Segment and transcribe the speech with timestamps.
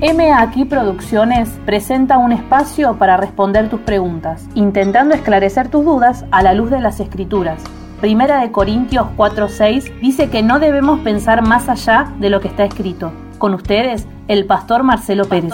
[0.00, 6.40] M Aquí Producciones presenta un espacio para responder tus preguntas, intentando esclarecer tus dudas a
[6.40, 7.60] la luz de las escrituras.
[8.00, 12.64] Primera de Corintios 4:6 dice que no debemos pensar más allá de lo que está
[12.64, 13.12] escrito.
[13.38, 15.52] Con ustedes, el pastor Marcelo Pérez.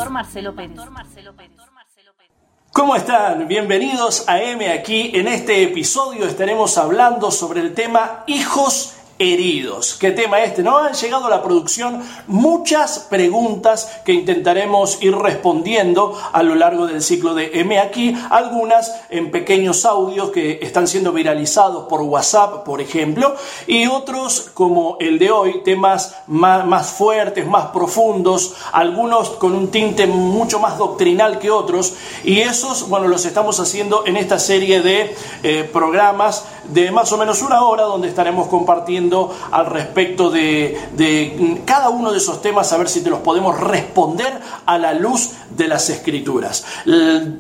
[2.70, 3.48] ¿Cómo están?
[3.48, 5.12] Bienvenidos a M aquí.
[5.14, 8.94] En este episodio estaremos hablando sobre el tema hijos
[9.32, 9.94] heridos.
[9.94, 10.62] ¿Qué tema este?
[10.62, 16.86] No han llegado a la producción muchas preguntas que intentaremos ir respondiendo a lo largo
[16.86, 22.64] del ciclo de M aquí, algunas en pequeños audios que están siendo viralizados por WhatsApp,
[22.64, 23.34] por ejemplo,
[23.66, 30.06] y otros como el de hoy, temas más, fuertes, más profundos, algunos con un tinte
[30.06, 31.94] mucho más doctrinal que otros,
[32.24, 37.18] y esos, bueno, los estamos haciendo en esta serie de eh, programas de más o
[37.18, 42.76] menos una hora donde estaremos compartiendo al respecto de, cada uno de esos temas, a
[42.76, 46.64] ver si te los podemos responder a la luz de las escrituras.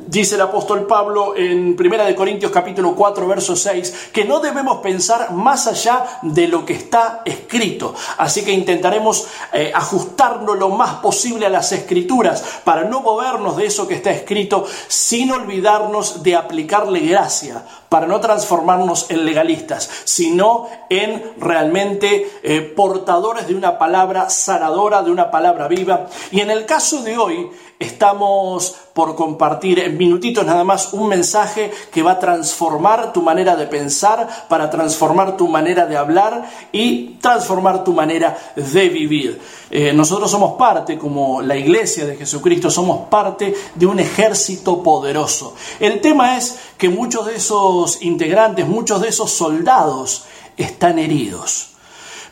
[0.06, 5.32] Dice el apóstol Pablo en 1 Corintios capítulo 4, verso 6, que no debemos pensar
[5.32, 7.94] más allá de lo que está escrito.
[8.18, 13.66] Así que intentaremos eh, ajustarnos lo más posible a las escrituras para no movernos de
[13.66, 20.68] eso que está escrito sin olvidarnos de aplicarle gracia para no transformarnos en legalistas, sino
[20.88, 26.06] en realmente eh, portadores de una palabra sanadora, de una palabra viva.
[26.30, 31.72] Y en el caso de hoy, estamos por compartir en minutitos nada más un mensaje
[31.92, 37.16] que va a transformar tu manera de pensar, para transformar tu manera de hablar y
[37.20, 39.40] transformar tu manera de vivir.
[39.70, 45.54] Eh, nosotros somos parte, como la iglesia de Jesucristo, somos parte de un ejército poderoso.
[45.80, 50.24] El tema es que muchos de esos integrantes, muchos de esos soldados
[50.56, 51.70] están heridos.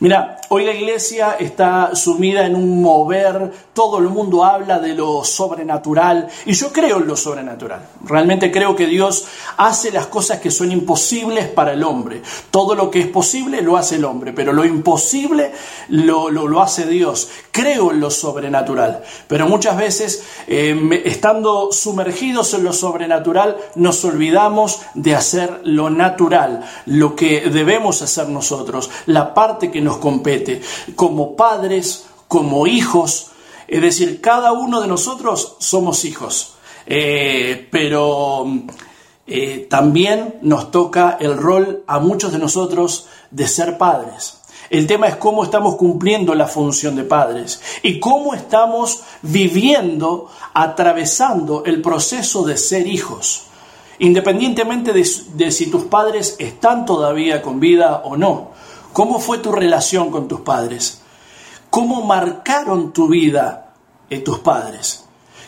[0.01, 5.25] Mira, hoy la iglesia está sumida en un mover, todo el mundo habla de lo
[5.25, 7.81] sobrenatural y yo creo en lo sobrenatural.
[8.05, 9.25] Realmente creo que Dios
[9.57, 12.21] hace las cosas que son imposibles para el hombre.
[12.51, 15.53] Todo lo que es posible lo hace el hombre, pero lo imposible
[15.89, 17.31] lo, lo, hace Dios.
[17.51, 24.83] Creo en lo sobrenatural, pero muchas veces eh, estando sumergidos en lo sobrenatural nos olvidamos
[24.93, 30.42] de hacer lo natural, lo que debemos hacer nosotros, la parte que nos compete,
[30.95, 33.33] como padres, como hijos,
[33.73, 38.47] es decir, cada uno de nosotros somos hijos, eh, pero
[39.27, 44.43] eh, también nos toca el rol a muchos de nosotros de ser padres.
[44.69, 51.63] El tema es cómo estamos cumpliendo la función de padres y cómo estamos viviendo, atravesando
[51.65, 53.45] el proceso de ser hijos,
[53.99, 58.51] independientemente de si tus padres están todavía con vida o no.
[58.93, 61.01] ¿Cómo fue tu relación con tus padres?
[61.71, 63.75] ¿Cómo marcaron tu vida
[64.11, 65.05] eh, tus padres?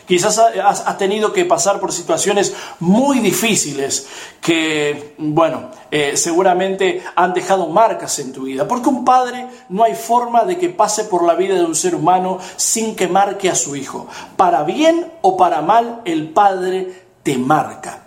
[0.07, 4.07] Quizás has, tenido que pasar por situaciones muy difíciles
[4.39, 8.67] que, bueno, eh, seguramente han dejado marcas en tu vida.
[8.67, 11.95] Porque un padre no hay forma de que pase por la vida de un ser
[11.95, 14.07] humano sin que marque a su hijo.
[14.37, 18.05] Para bien o para mal, el padre te marca.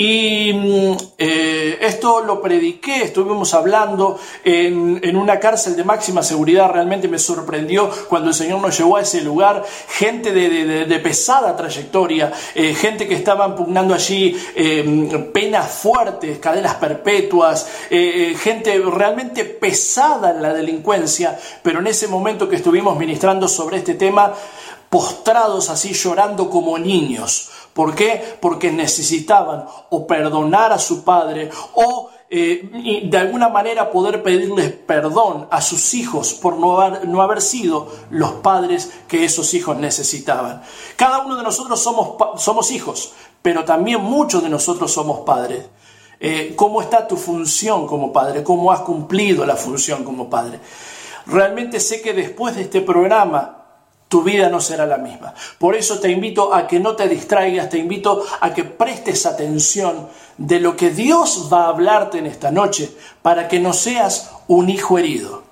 [0.00, 7.08] Y mm, eh, esto lo prediqué, estuvimos hablando en, una cárcel de máxima seguridad, realmente
[7.08, 12.74] me sorprendió cuando el Señor nos llevó a ese lugar, gente de, pesada trayectoria, eh,
[12.74, 20.54] gente que estaban pugnando allí eh, penas fuertes, cadenas perpetuas, gente realmente pesada en la
[20.54, 24.32] delincuencia, pero en ese momento que estuvimos ministrando sobre este tema,
[24.90, 28.20] postrados así llorando como niños ¿Por qué?
[28.40, 35.46] Porque necesitaban o perdonar a su padre o eh, de alguna manera poder pedirles perdón
[35.48, 40.60] a sus hijos por no haber, no haber, sido los padres que esos hijos necesitaban.
[40.96, 43.12] Cada uno de nosotros somos, somos hijos,
[43.42, 45.64] pero también muchos de nosotros somos padres.
[46.18, 48.42] Eh, ¿Cómo está tu función como padre?
[48.42, 50.58] ¿Cómo has cumplido la función como padre?
[51.26, 53.57] Realmente sé que después de este programa
[54.08, 55.34] tu vida no será la misma.
[55.58, 60.08] Por eso te invito a que no te distraigas, te invito a que prestes atención
[60.38, 62.90] de lo que Dios va a hablarte en esta noche
[63.22, 65.48] para que no seas un hijo herido.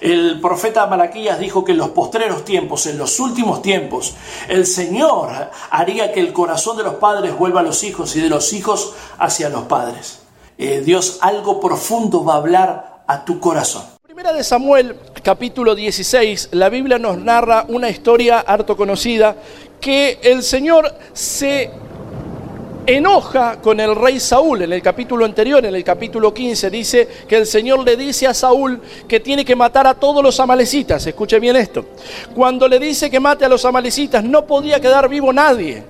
[0.00, 4.14] El profeta Malaquías dijo que en los postreros tiempos, en los últimos tiempos,
[4.48, 5.30] el Señor
[5.70, 8.94] haría que el corazón de los padres vuelva a los hijos y de los hijos
[9.18, 10.22] hacia los padres.
[10.58, 13.91] Eh, Dios algo profundo va a hablar a tu corazón.
[14.12, 19.34] Primera de Samuel, capítulo 16, la Biblia nos narra una historia harto conocida
[19.80, 21.70] que el Señor se
[22.84, 24.60] enoja con el rey Saúl.
[24.60, 28.34] En el capítulo anterior, en el capítulo 15, dice que el Señor le dice a
[28.34, 31.06] Saúl que tiene que matar a todos los amalecitas.
[31.06, 31.86] Escuche bien esto.
[32.34, 35.84] Cuando le dice que mate a los amalecitas, no podía quedar vivo nadie,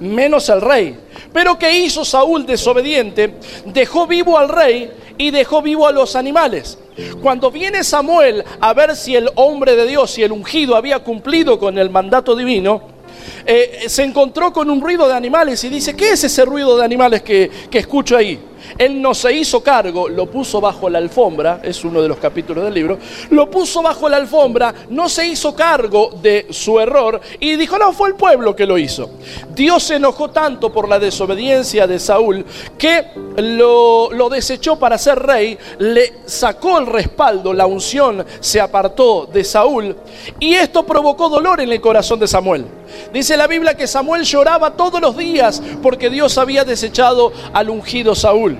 [0.00, 0.98] menos el rey.
[1.32, 3.34] Pero ¿qué hizo Saúl desobediente?
[3.66, 6.78] Dejó vivo al rey y dejó vivo a los animales.
[7.22, 11.58] Cuando viene Samuel a ver si el hombre de Dios, si el ungido había cumplido
[11.58, 12.97] con el mandato divino,
[13.46, 16.84] eh, se encontró con un ruido de animales y dice, ¿qué es ese ruido de
[16.84, 18.38] animales que, que escucho ahí?
[18.76, 22.64] Él no se hizo cargo, lo puso bajo la alfombra, es uno de los capítulos
[22.64, 22.98] del libro,
[23.30, 27.92] lo puso bajo la alfombra, no se hizo cargo de su error y dijo, no,
[27.92, 29.10] fue el pueblo que lo hizo.
[29.54, 32.44] Dios se enojó tanto por la desobediencia de Saúl
[32.76, 33.06] que
[33.36, 39.44] lo, lo desechó para ser rey, le sacó el respaldo, la unción se apartó de
[39.44, 39.96] Saúl
[40.40, 42.77] y esto provocó dolor en el corazón de Samuel.
[43.12, 48.14] Dice la Biblia que Samuel lloraba todos los días porque Dios había desechado al ungido
[48.14, 48.58] Saúl.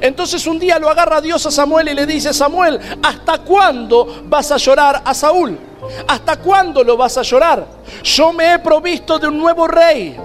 [0.00, 4.50] Entonces un día lo agarra Dios a Samuel y le dice, Samuel, ¿hasta cuándo vas
[4.50, 5.58] a llorar a Saúl?
[6.08, 7.66] ¿Hasta cuándo lo vas a llorar?
[8.02, 10.16] Yo me he provisto de un nuevo rey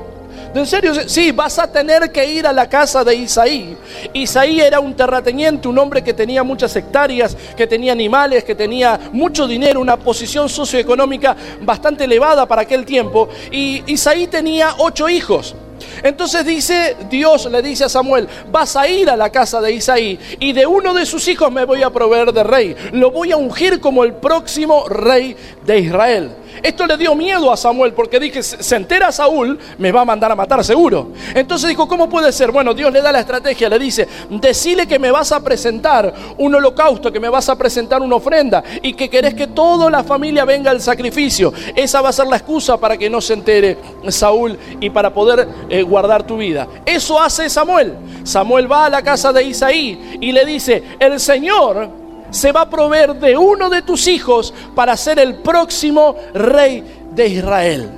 [0.57, 0.91] ¿En serio?
[1.07, 3.77] Sí, vas a tener que ir a la casa de Isaí.
[4.11, 8.99] Isaí era un terrateniente, un hombre que tenía muchas hectáreas, que tenía animales, que tenía
[9.11, 13.29] mucho dinero, una posición socioeconómica bastante elevada para aquel tiempo.
[13.51, 15.55] Y Isaí tenía ocho hijos.
[16.01, 20.19] Entonces dice, Dios le dice a Samuel, vas a ir a la casa de Isaí
[20.39, 22.75] y de uno de sus hijos me voy a proveer de rey.
[22.93, 26.31] Lo voy a ungir como el próximo rey de Israel.
[26.61, 30.31] Esto le dio miedo a Samuel porque dije, se entera Saúl, me va a mandar
[30.31, 31.11] a matar seguro.
[31.33, 32.51] Entonces dijo, ¿cómo puede ser?
[32.51, 36.55] Bueno, Dios le da la estrategia, le dice, decile que me vas a presentar un
[36.55, 40.45] holocausto, que me vas a presentar una ofrenda y que querés que toda la familia
[40.45, 41.53] venga al sacrificio.
[41.75, 43.77] Esa va a ser la excusa para que no se entere
[44.09, 46.67] Saúl y para poder eh, guardar tu vida.
[46.85, 47.93] Eso hace Samuel.
[48.23, 52.69] Samuel va a la casa de Isaí y le dice, el Señor se va a
[52.69, 57.89] proveer de uno de tus hijos para ser el próximo rey de Israel.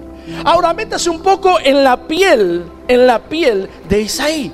[0.46, 4.54] Ahora métase un poco en la piel, en la piel de Isaí.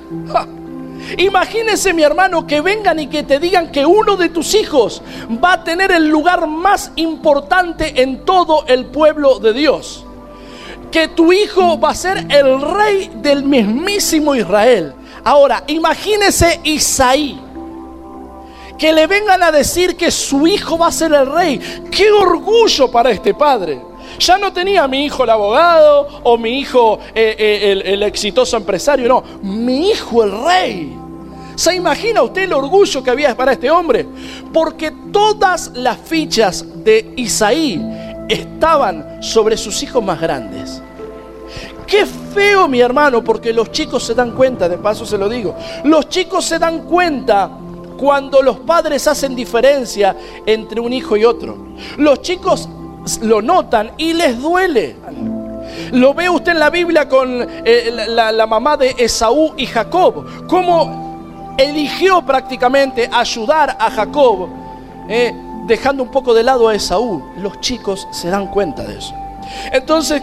[1.18, 5.02] Imagínese mi hermano que vengan y que te digan que uno de tus hijos
[5.44, 10.06] va a tener el lugar más importante en todo el pueblo de Dios.
[10.92, 14.94] Que tu hijo va a ser el rey del mismísimo Israel.
[15.24, 17.40] Ahora, imagínese Isaí
[18.78, 21.60] que le vengan a decir que su hijo va a ser el rey.
[21.92, 23.82] ¡Qué orgullo para este padre!
[24.20, 28.56] Ya no tenía mi hijo el abogado o mi hijo eh, eh, el, el exitoso
[28.56, 30.98] empresario, no, mi hijo el rey.
[31.56, 34.06] ¿Se imagina usted el orgullo que había para este hombre?
[34.54, 37.82] Porque todas las fichas de Isaí
[38.28, 40.82] estaban sobre sus hijos más grandes.
[41.88, 45.56] Qué feo, mi hermano, porque los chicos se dan cuenta, de paso se lo digo,
[45.84, 47.50] los chicos se dan cuenta
[47.98, 50.16] cuando los padres hacen diferencia
[50.46, 51.58] entre un hijo y otro.
[51.98, 52.70] Los chicos
[53.22, 54.96] lo notan y les duele.
[55.92, 61.56] Lo ve usted en la Biblia con eh, la, mamá de Esaú y Jacob, cómo
[61.58, 64.50] eligió prácticamente ayudar a Jacob,
[65.10, 65.34] eh,
[65.68, 67.24] dejando un poco de lado a Esaú.
[67.38, 69.14] Los chicos se dan cuenta de eso.
[69.72, 70.22] Entonces,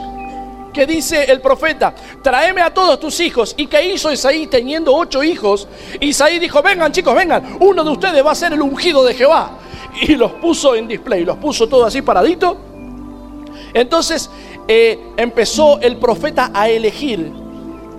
[0.72, 3.54] que dice el profeta, tráeme a todos tus hijos.
[3.56, 5.68] ¿Y qué hizo Isaí teniendo ocho hijos?
[6.00, 9.58] Isaí dijo, vengan chicos, vengan, uno de ustedes va a ser el ungido de Jehová.
[10.00, 12.56] Y los puso en display, los puso todo así paradito.
[13.74, 14.30] Entonces
[14.68, 17.30] eh, empezó el profeta a elegir,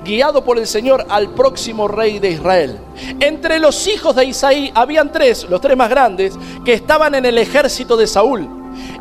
[0.03, 2.79] guiado por el Señor, al próximo rey de Israel.
[3.19, 6.33] Entre los hijos de Isaí habían tres, los tres más grandes,
[6.65, 8.47] que estaban en el ejército de Saúl.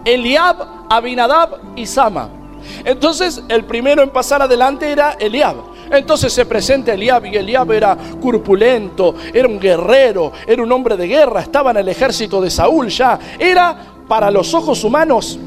[0.04, 2.41] Eliab, Abinadab y Sama.
[2.84, 5.56] Entonces el primero en pasar adelante era Eliab.
[5.90, 11.06] Entonces se presenta Eliab y Eliab era corpulento, era un guerrero, era un hombre de
[11.06, 13.18] guerra, estaba en el ejército de Saúl ya.
[13.38, 13.76] Era
[14.08, 15.38] para los ojos humanos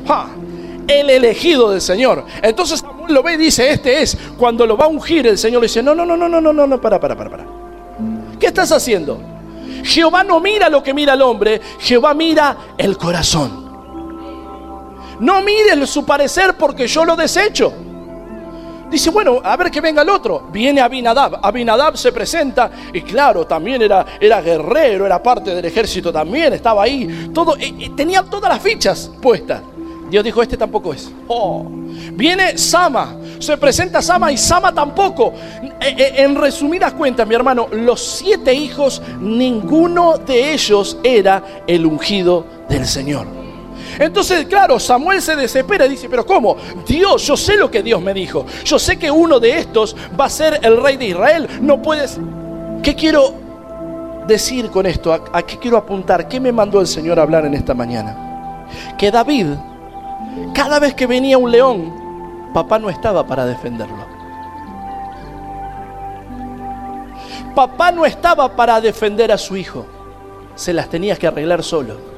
[0.88, 2.26] el elegido del Señor.
[2.42, 4.18] Entonces Samuel lo ve y dice, este es.
[4.38, 6.54] Cuando lo va a ungir el Señor le dice, no, no, no, no, no, no,
[6.54, 7.46] no, no, para, para, para, para.
[8.40, 9.20] ¿Qué estás haciendo?
[9.84, 13.65] Jehová no mira lo que mira el hombre, Jehová mira el corazón.
[15.20, 17.74] No mire su parecer porque yo lo desecho.
[18.90, 20.48] Dice, bueno, a ver que venga el otro.
[20.52, 21.40] Viene Abinadab.
[21.42, 26.84] Abinadab se presenta y claro, también era, era guerrero, era parte del ejército también, estaba
[26.84, 27.32] ahí.
[27.34, 29.62] Todo, eh, eh, tenía todas las fichas puestas.
[30.10, 31.12] Dios dijo, este tampoco es.
[31.28, 31.66] Oh.
[32.14, 35.34] Viene Sama, se presenta Sama y Sama tampoco.
[35.82, 42.46] Eh, en resumidas cuentas, mi hermano, los siete hijos, ninguno de ellos era el ungido
[42.70, 43.45] del Señor.
[44.00, 46.58] Entonces, claro, Samuel se desespera y dice, pero ¿cómo?
[46.88, 48.46] Dios, yo sé lo que Dios me dijo.
[48.64, 51.48] Yo sé que uno de estos va a ser el rey de Israel.
[51.62, 52.20] No puedes...
[52.84, 53.34] ¿Qué quiero
[54.28, 55.14] decir con esto?
[55.14, 56.28] ¿A, qué quiero apuntar?
[56.28, 58.66] ¿Qué me mandó el Señor a hablar en esta mañana?
[58.98, 59.48] Que David,
[60.54, 64.06] cada vez que venía un león, papá no estaba para defenderlo.
[67.56, 69.86] Papá no estaba para defender a su hijo.
[70.56, 72.15] Se las tenía que arreglar solo.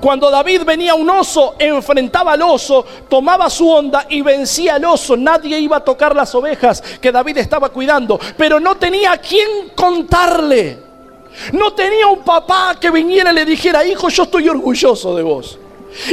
[0.00, 5.16] Cuando David venía un oso, enfrentaba al oso, tomaba su onda y vencía al oso.
[5.16, 9.70] Nadie iba a tocar las ovejas que David estaba cuidando, pero no tenía a quién
[9.74, 10.78] contarle.
[11.52, 15.58] No tenía un papá que viniera y le dijera, hijo, yo estoy orgulloso de vos.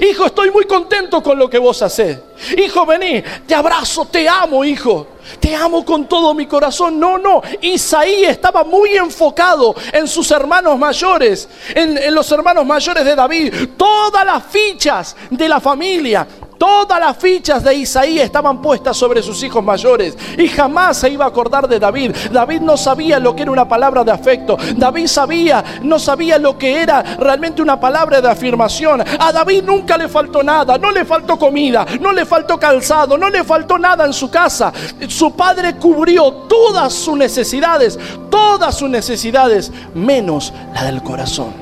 [0.02, 2.20] Hijo, estoy muy contento con lo que vos hacés.
[2.58, 5.08] Hijo, vení, te abrazo, te amo, hijo.
[5.40, 7.00] Te amo con todo mi corazón.
[7.00, 7.42] No, no.
[7.62, 13.54] Isaí estaba muy enfocado en sus hermanos mayores, en, en, los hermanos mayores de David.
[13.78, 16.28] Todas las fichas de la familia
[16.58, 21.26] Todas las fichas de Isaí estaban puestas sobre sus hijos mayores y jamás se iba
[21.26, 22.16] a acordar de David.
[22.32, 24.58] David no sabía lo que era una palabra de afecto.
[24.76, 29.04] David sabía, no sabía lo que era realmente una palabra de afirmación.
[29.20, 33.30] A David nunca le faltó nada, no le faltó comida, no le faltó calzado, no
[33.30, 34.72] le faltó nada en su casa.
[35.08, 41.54] Su padre cubrió todas sus necesidades, todas sus necesidades, menos la del corazón.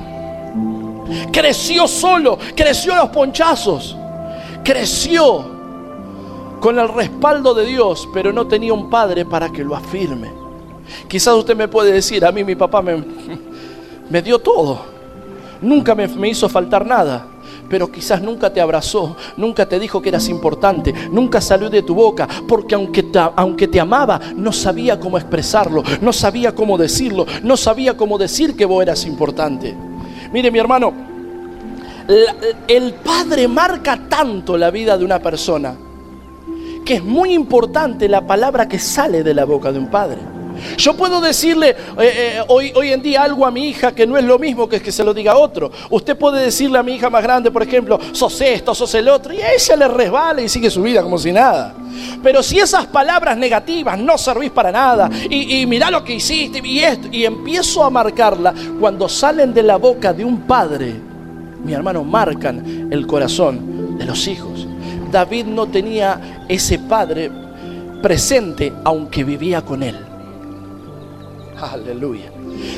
[1.32, 3.96] Creció solo, creció los ponchazos
[4.64, 5.44] creció
[6.60, 10.32] con el respaldo de Dios, pero no tenía un padre para que lo afirme.
[11.06, 13.04] Quizás usted me puede decir, a mí mi papá me,
[14.10, 14.80] me dio todo,
[15.60, 17.28] nunca me, me hizo faltar nada
[17.68, 21.94] pero quizás nunca te abrazó, nunca te dijo que eras importante, nunca salió de tu
[21.94, 27.26] boca, porque aunque te, aunque te amaba, no sabía cómo expresarlo, no sabía cómo decirlo,
[27.42, 29.74] no sabía cómo decir que vos eras importante.
[30.32, 30.92] Mire mi hermano,
[32.68, 35.74] el padre marca tanto la vida de una persona
[36.84, 40.18] que es muy importante la palabra que sale de la boca de un padre.
[40.76, 44.16] Yo puedo decirle eh, eh, hoy, hoy en día algo a mi hija que no
[44.16, 45.70] es lo mismo que que se lo diga a otro.
[45.90, 49.32] Usted puede decirle a mi hija más grande, por ejemplo, sos esto, sos el otro,
[49.32, 51.74] y a ella le resbala y sigue su vida como si nada.
[52.22, 56.60] Pero si esas palabras negativas no servís para nada, y, y mirá lo que hiciste,
[56.64, 61.13] y esto, y empiezo a marcarla, cuando salen de la boca de un padre,
[61.64, 64.66] mi hermano, marcan el corazón de los hijos.
[65.10, 67.30] David no tenía ese padre
[68.02, 69.96] presente aunque vivía con él.
[71.60, 72.30] Aleluya.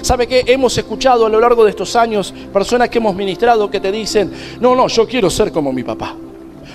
[0.02, 3.80] ¿Sabe que hemos escuchado a lo largo de estos años personas que hemos ministrado que
[3.80, 6.14] te dicen, no, no, yo quiero ser como mi papá?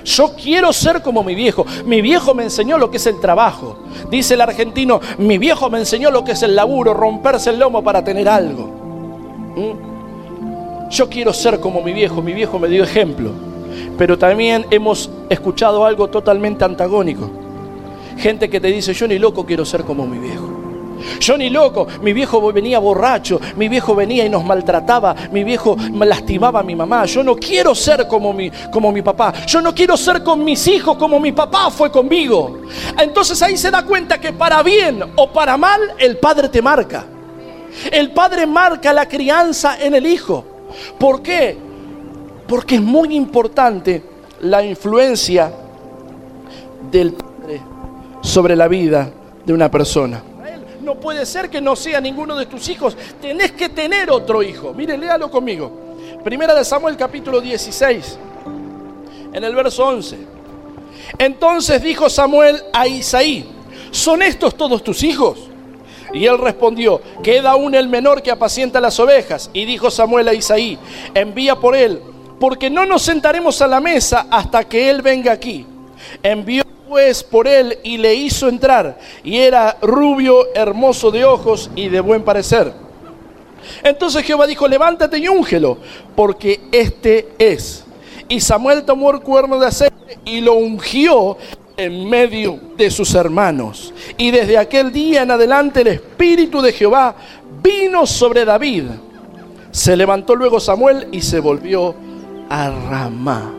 [0.04, 1.66] Yo quiero ser como mi viejo.
[1.86, 3.84] Mi viejo me enseñó lo que es el trabajo.
[4.10, 7.84] Dice el argentino, mi viejo me enseñó lo que es el laburo, romperse el lomo
[7.84, 9.54] para tener algo.
[9.56, 9.91] ¿Mm?
[10.92, 13.32] Yo quiero ser como mi viejo, mi viejo me dio ejemplo.
[13.98, 17.30] Pero también hemos escuchado algo totalmente antagónico.
[18.18, 20.50] Gente que te dice, yo ni loco quiero ser como mi viejo.
[21.20, 25.78] Yo ni loco, mi viejo venía borracho, mi viejo venía y nos maltrataba, mi viejo
[25.94, 27.06] lastimaba a mi mamá.
[27.06, 29.34] Yo no quiero ser como mi, como mi papá.
[29.48, 32.60] Yo no quiero ser con mis hijos como mi papá fue conmigo.
[33.00, 37.06] Entonces ahí se da cuenta que para bien o para mal el padre te marca.
[37.90, 40.51] El padre marca la crianza en el hijo.
[40.98, 41.58] ¿Por qué?
[42.48, 44.04] Porque es muy importante
[44.42, 45.52] la influencia
[46.92, 47.62] del Padre
[48.22, 49.12] sobre la vida
[49.46, 50.24] de una persona.
[50.82, 52.98] No puede ser que no sea ninguno de tus hijos.
[53.22, 54.74] Tenés que tener otro hijo.
[54.74, 55.72] Mire, léalo conmigo.
[56.24, 58.18] Primera de Samuel capítulo 16,
[59.34, 60.18] en el verso 11.
[61.18, 63.46] Entonces dijo Samuel a Isaí,
[63.92, 65.51] ¿son estos todos tus hijos?
[66.14, 69.50] Y él respondió, queda aún el menor que apacienta las ovejas.
[69.54, 70.78] Y dijo Samuel a Isaí,
[71.14, 72.02] envía por él,
[72.40, 75.66] porque no nos sentaremos a la mesa hasta que él venga aquí.
[76.22, 81.88] Envió pues por él y le hizo entrar, y era rubio, hermoso de ojos y
[81.88, 82.74] de buen parecer.
[83.82, 85.78] Entonces Jehová dijo, levántate y úngelo,
[86.18, 87.86] porque este es.
[88.28, 91.38] Y Samuel tomó el cuerno de aceite y lo ungió
[91.78, 93.94] en medio de sus hermanos.
[94.18, 97.16] Y desde aquel día en adelante el Espíritu de Jehová
[97.62, 98.86] vino sobre David.
[99.72, 101.96] Se levantó luego Samuel y se volvió
[102.50, 103.54] a Ramá.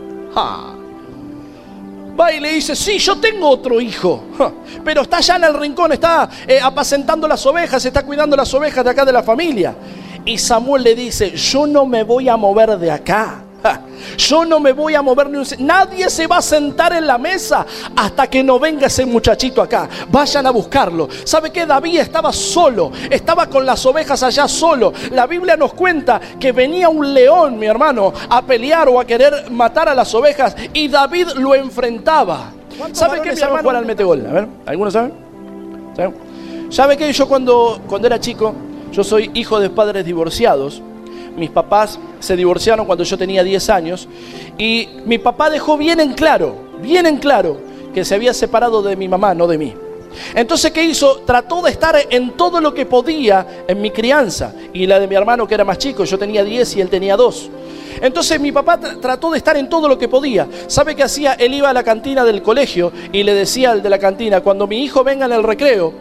[2.18, 4.22] Va y le dice, sí, yo tengo otro hijo,
[4.84, 8.84] pero está allá en el rincón, está eh, apacentando las ovejas, está cuidando las ovejas
[8.84, 9.74] de acá de la familia.
[10.24, 13.41] Y Samuel le dice, yo no me voy a mover de acá
[14.16, 15.46] Yo no me voy a mover ni un...
[15.58, 17.66] Nadie se va a sentar en la mesa
[17.96, 19.88] hasta que no venga ese muchachito acá.
[20.10, 21.08] Vayan a buscarlo.
[21.24, 21.66] ¿Sabe qué?
[21.66, 22.92] David estaba solo.
[23.10, 24.92] Estaba con las ovejas allá solo.
[25.10, 29.50] La Biblia nos cuenta que venía un león, mi hermano, a pelear o a querer
[29.50, 30.54] matar a las ovejas.
[30.72, 32.52] Y David lo enfrentaba.
[32.92, 33.62] ¿Sabe qué, mi hermano?
[33.62, 34.26] jugar al metegol?
[34.26, 35.12] A ver, ¿algunos saben?
[36.70, 37.12] ¿Sabe qué?
[37.12, 38.54] Yo cuando, cuando era chico,
[38.92, 40.82] yo soy hijo de padres divorciados
[41.36, 44.08] mis papás se divorciaron cuando yo tenía 10 años
[44.58, 47.58] y mi papá dejó bien en claro, bien en claro,
[47.94, 49.74] que se había separado de mi mamá, no de mí.
[50.34, 51.22] Entonces, ¿qué hizo?
[51.26, 55.14] Trató de estar en todo lo que podía en mi crianza y la de mi
[55.14, 57.50] hermano que era más chico, yo tenía 10 y él tenía 2.
[58.00, 60.48] Entonces mi papá trató de estar en todo lo que podía.
[60.66, 61.34] ¿Sabe qué hacía?
[61.34, 64.66] Él iba a la cantina del colegio y le decía al de la cantina, cuando
[64.66, 65.92] mi hijo venga en el recreo,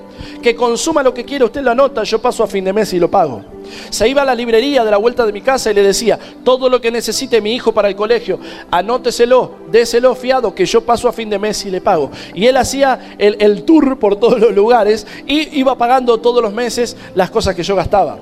[0.41, 2.99] que consuma lo que quiera, usted lo anota, yo paso a fin de mes y
[2.99, 3.43] lo pago.
[3.89, 6.69] Se iba a la librería de la vuelta de mi casa y le decía, todo
[6.69, 11.13] lo que necesite mi hijo para el colegio, anóteselo, déselo fiado, que yo paso a
[11.13, 12.11] fin de mes y le pago.
[12.33, 16.97] Y él hacía el, tour por todos los lugares y iba pagando todos los meses
[17.15, 18.17] las cosas que yo gastaba.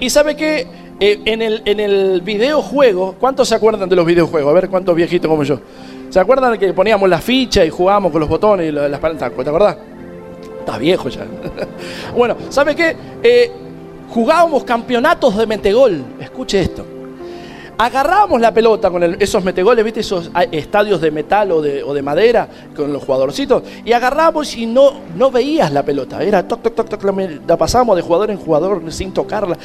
[0.00, 0.66] Y sabe que
[1.00, 4.50] eh, en, el, en el videojuego, ¿cuántos se acuerdan de los videojuegos?
[4.50, 5.60] A ver, ¿cuántos viejitos como yo?
[6.10, 9.30] ¿Se acuerdan que poníamos la ficha y jugábamos con los botones y las palancas?
[9.32, 9.76] ¿Te acordás?
[10.68, 11.26] Estás viejo ya.
[12.14, 12.94] bueno, ¿sabe qué?
[13.22, 13.50] Eh,
[14.10, 16.04] jugábamos campeonatos de metegol.
[16.20, 16.84] Escuche esto.
[17.78, 20.00] Agarrábamos la pelota con esos metegoles, ¿viste?
[20.00, 22.46] Esos ah, estadios de metal o de, madera
[22.76, 23.62] con los jugadorcitos.
[23.82, 26.22] Y agarrábamos y no, no veías la pelota.
[26.22, 27.02] Era toc, toc, toc, toc.
[27.46, 29.56] La pasábamos de jugador en jugador sin tocarla.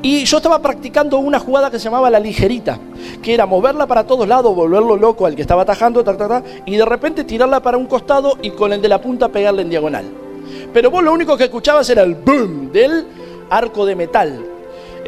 [0.00, 2.78] Y yo estaba practicando una jugada que se llamaba la ligerita,
[3.20, 6.04] que era moverla para todos lados, volverlo loco al que estaba atajando,
[6.66, 9.70] y de repente tirarla para un costado y con el de la punta pegarle en
[9.70, 10.04] diagonal.
[10.72, 13.06] Pero vos lo único que escuchabas era el boom del
[13.50, 14.57] arco de metal.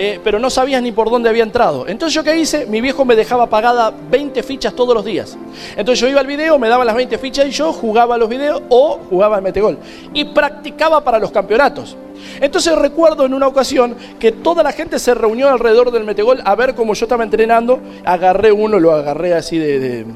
[0.02, 1.86] Eh, pero no sabías ni por dónde había entrado.
[1.86, 5.36] Entonces yo qué hice, mi viejo me dejaba pagada 20 fichas todos los días.
[5.76, 8.62] Entonces yo iba al video, me daba las 20 fichas y yo jugaba los videos
[8.70, 9.76] o jugaba el metegol.
[10.14, 11.98] Y practicaba para los campeonatos.
[12.40, 16.54] Entonces recuerdo en una ocasión que toda la gente se reunió alrededor del metegol a
[16.54, 17.78] ver cómo yo estaba entrenando.
[18.02, 20.06] Agarré uno, lo agarré así de,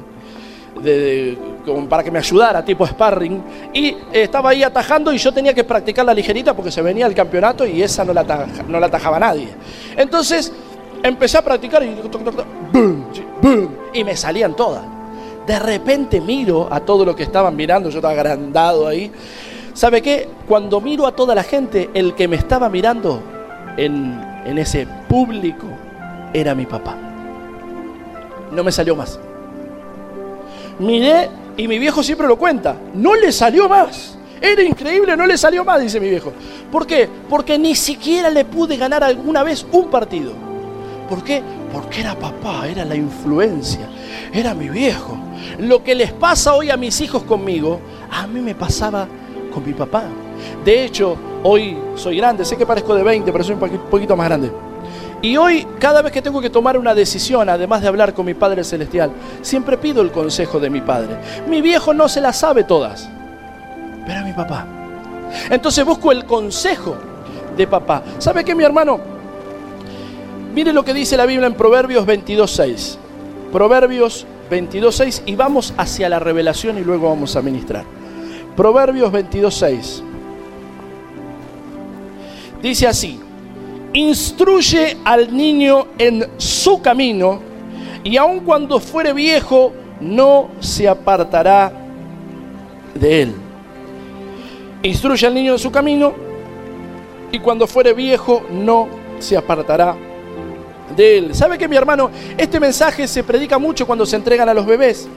[1.89, 3.43] para que me ayudara, tipo sparring.
[3.73, 7.13] Y estaba ahí atajando y yo tenía que practicar la ligerita porque se venía el
[7.13, 8.23] campeonato y esa no la,
[8.67, 9.49] no la atajaba nadie.
[9.95, 10.51] Entonces
[11.03, 11.95] empecé a practicar y,
[13.93, 14.83] y me salían todas.
[15.45, 19.11] De repente miro a todo lo que estaban mirando, yo estaba agrandado ahí.
[19.73, 20.29] ¿Sabe qué?
[20.47, 23.21] Cuando miro a toda la gente, el que me estaba mirando
[23.77, 25.67] en, en ese público
[26.33, 26.97] era mi papá.
[28.51, 29.19] No me salió más.
[30.79, 32.75] Miré y mi viejo siempre lo cuenta.
[32.93, 34.17] No le salió más.
[34.41, 36.33] Era increíble, no le salió más, dice mi viejo.
[36.71, 37.09] ¿Por qué?
[37.29, 40.33] Porque ni siquiera le pude ganar alguna vez un partido.
[41.09, 41.41] ¿Por qué?
[41.71, 43.87] Porque era papá, era la influencia,
[44.33, 45.17] era mi viejo.
[45.59, 47.79] Lo que les pasa hoy a mis hijos conmigo,
[48.11, 49.07] a mí me pasaba
[49.53, 50.03] con mi papá.
[50.63, 54.27] De hecho, hoy soy grande, sé que parezco de 20, pero soy un poquito más
[54.27, 54.51] grande.
[55.21, 58.33] Y hoy, cada vez que tengo que tomar una decisión, además de hablar con mi
[58.33, 61.17] Padre Celestial, siempre pido el consejo de mi Padre.
[61.47, 63.09] Mi viejo no se la sabe todas,
[64.05, 64.67] pero mi papá.
[65.49, 66.95] Entonces busco el consejo
[67.55, 68.03] de papá.
[68.19, 68.99] ¿Sabe qué, mi hermano?
[70.53, 72.97] Mire lo que dice la Biblia en Proverbios 22.6.
[73.51, 77.83] Proverbios 22.6 y vamos hacia la revelación y luego vamos a ministrar.
[78.55, 80.01] Proverbios 22.6.
[82.61, 83.19] Dice así,
[83.95, 87.39] instruye al niño en su camino
[88.03, 91.71] y aun cuando fuere viejo no se apartará
[92.93, 93.33] de él.
[94.83, 96.13] Instruye al niño en su camino
[97.31, 99.95] y cuando fuere viejo no se apartará
[100.95, 101.33] de él.
[101.35, 102.11] ¿Sabe que mi hermano?
[102.37, 105.07] Este mensaje se predica mucho cuando se entregan a los bebés.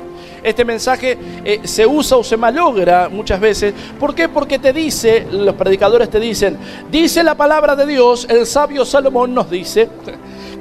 [0.48, 3.74] Este mensaje eh, se usa o se malogra muchas veces.
[4.00, 4.30] ¿Por qué?
[4.30, 6.56] Porque te dice, los predicadores te dicen,
[6.90, 9.90] dice la palabra de Dios, el sabio Salomón nos dice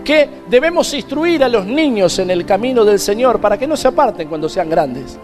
[0.04, 3.88] que debemos instruir a los niños en el camino del Señor para que no se
[3.88, 5.18] aparten cuando sean grandes.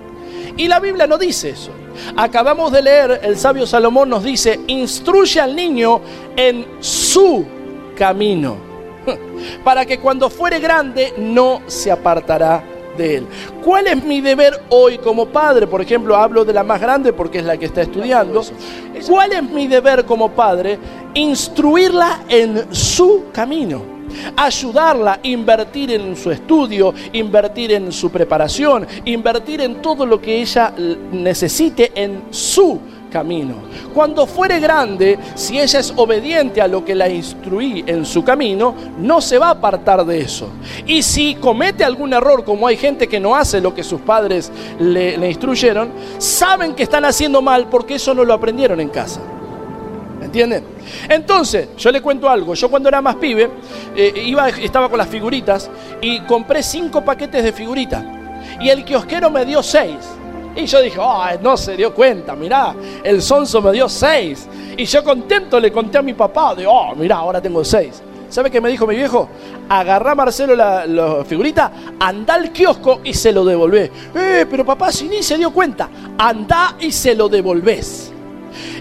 [0.55, 1.71] Y la Biblia no dice eso.
[2.15, 5.99] Acabamos de leer, el sabio Salomón nos dice, instruye al niño
[6.37, 7.45] en su
[7.97, 8.55] camino,
[9.65, 12.63] para que cuando fuere grande no se apartará
[12.97, 13.27] de Él.
[13.63, 15.67] ¿Cuál es mi deber hoy como padre?
[15.67, 18.41] Por ejemplo, hablo de la más grande porque es la que está estudiando.
[19.07, 20.79] ¿Cuál es mi deber como padre?
[21.13, 23.93] Instruirla en su camino
[24.35, 30.73] ayudarla, invertir en su estudio, invertir en su preparación, invertir en todo lo que ella
[31.11, 32.79] necesite en su
[33.13, 33.53] camino.
[33.93, 38.73] Cuando fuere grande, si ella es obediente a lo que la instruí en su camino,
[38.97, 40.49] no se va a apartar de eso.
[40.87, 44.51] Y si comete algún error, como hay gente que no hace lo que sus padres
[44.79, 49.21] le, instruyeron, saben que están haciendo mal porque eso no lo aprendieron en casa.
[50.19, 50.63] ¿Entienden?
[51.07, 52.55] Entonces, yo le cuento algo.
[52.55, 53.51] Yo cuando era más pibe,
[53.95, 55.69] eh, iba, estaba con las figuritas
[56.01, 58.03] y compré cinco paquetes de figuritas.
[58.59, 59.97] Y el kiosquero me dio seis.
[60.55, 60.99] Y yo dije,
[61.41, 64.47] no se dio cuenta, mirá, el sonso me dio seis.
[64.77, 68.01] Y yo contento le conté a mi papá, de, oh, mirá, ahora tengo seis.
[68.29, 69.29] ¿Sabe qué me dijo mi viejo?
[69.69, 73.91] Agarrá a Marcelo la, figurita, anda al kiosco y se lo devolvé.
[74.15, 78.11] Eh, pero papá, si ni se dio cuenta, anda y se lo devolvés.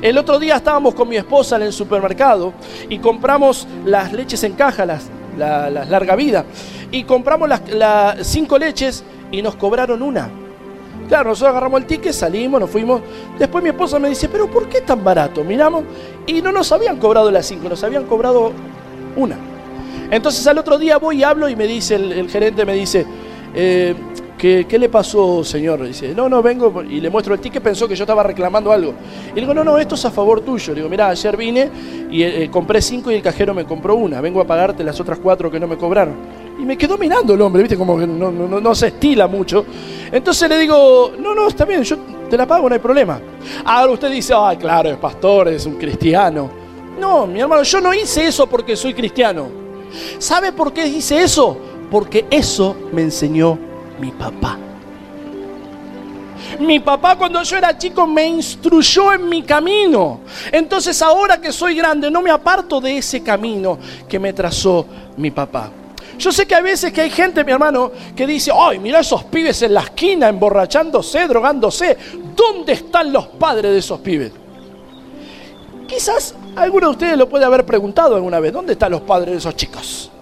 [0.01, 2.55] El otro día estábamos con mi esposa en el supermercado
[2.89, 6.45] y compramos las leches en caja, las, larga vida.
[6.91, 10.42] Y compramos las cinco leches y nos cobraron una.
[11.13, 13.03] Claro, nosotros agarramos el ticket, salimos, nos fuimos.
[13.39, 15.45] Después mi esposa me dice, pero ¿por qué tan barato?
[15.45, 15.85] Miramos
[16.27, 18.51] y no nos habían cobrado las cinco, nos habían cobrado
[19.15, 19.37] una.
[20.11, 23.05] Entonces al otro día voy y hablo y me dice, el, gerente me dice,
[23.55, 23.95] eh,
[24.39, 25.85] ¿qué, le pasó, señor?
[25.85, 28.95] Dice, no, no, vengo y le muestro el ticket, pensó que yo estaba reclamando algo.
[29.33, 30.73] Y le digo, no, no, esto es a favor tuyo.
[30.73, 31.71] Le digo, mira, ayer vine
[32.11, 34.23] y eh, compré cinco y el cajero me compró una.
[34.23, 36.42] Vengo a pagarte las otras cuatro que no me cobraron.
[36.63, 37.77] Y me quedó mirando el hombre, ¿viste?
[37.77, 39.67] Como que no, no, se estila mucho.
[40.13, 41.97] Entonces le digo, no, no, está bien, yo
[42.31, 43.21] te la pago, no hay problema.
[43.65, 46.49] Ahora usted dice, ah, claro, es pastor, es un cristiano.
[47.01, 49.49] No, mi hermano, yo no hice eso porque soy cristiano.
[50.21, 51.59] ¿Sabe por qué hice eso?
[51.91, 53.59] Porque eso me enseñó
[53.99, 54.57] mi papá.
[56.61, 60.21] Mi papá cuando yo era chico me instruyó en mi camino.
[60.53, 65.33] Entonces ahora que soy grande no me aparto de ese camino que me trazó mi
[65.33, 65.73] papá.
[66.23, 69.25] Yo sé que a veces que hay gente, mi hermano, que dice, ay, mira esos
[69.25, 71.99] pibes en la esquina emborrachándose, drogándose.
[72.37, 74.31] ¿Dónde están los padres de esos pibes?
[75.89, 79.39] Quizás alguno de ustedes lo puede haber preguntado alguna vez, ¿dónde están los padres de
[79.39, 80.13] esos chicos?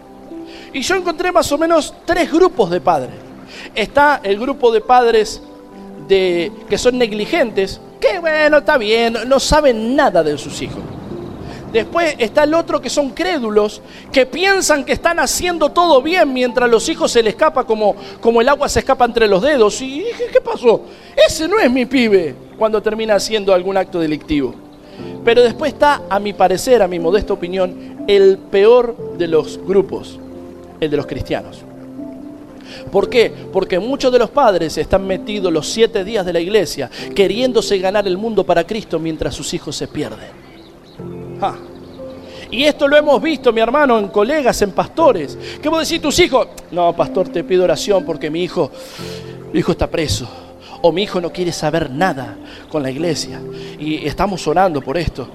[0.73, 3.17] Y yo encontré más o menos tres grupos de padres.
[3.75, 5.43] Está el grupo de padres
[6.09, 10.83] de, que son negligentes, que bueno, está bien, no saben nada de sus hijos.
[11.73, 13.81] Después está el otro que son crédulos,
[14.13, 18.41] que piensan que están haciendo todo bien mientras los hijos se les escapa como, como
[18.41, 19.81] el agua se escapa entre los dedos.
[19.81, 20.83] Y dije, ¿qué pasó?
[21.29, 24.55] Ese no es mi pibe cuando termina haciendo algún acto delictivo.
[25.25, 30.19] Pero después está, a mi parecer, a mi modesta opinión, el peor de los grupos,
[30.81, 31.63] el de los cristianos.
[32.91, 33.33] ¿Por qué?
[33.53, 38.07] Porque muchos de los padres están metidos los siete días de la iglesia queriéndose ganar
[38.07, 40.50] el mundo para Cristo mientras sus hijos se pierden.
[42.51, 45.39] Y esto lo hemos visto, mi hermano, en colegas, en pastores.
[45.63, 46.49] ¿Qué vos decís tus hijos?
[46.71, 48.71] No, pastor, te pido oración porque mi hijo,
[49.53, 50.29] mi hijo está preso.
[50.83, 52.37] O mi hijo no quiere saber nada
[52.69, 53.41] con la iglesia.
[53.79, 55.29] Y estamos orando por esto.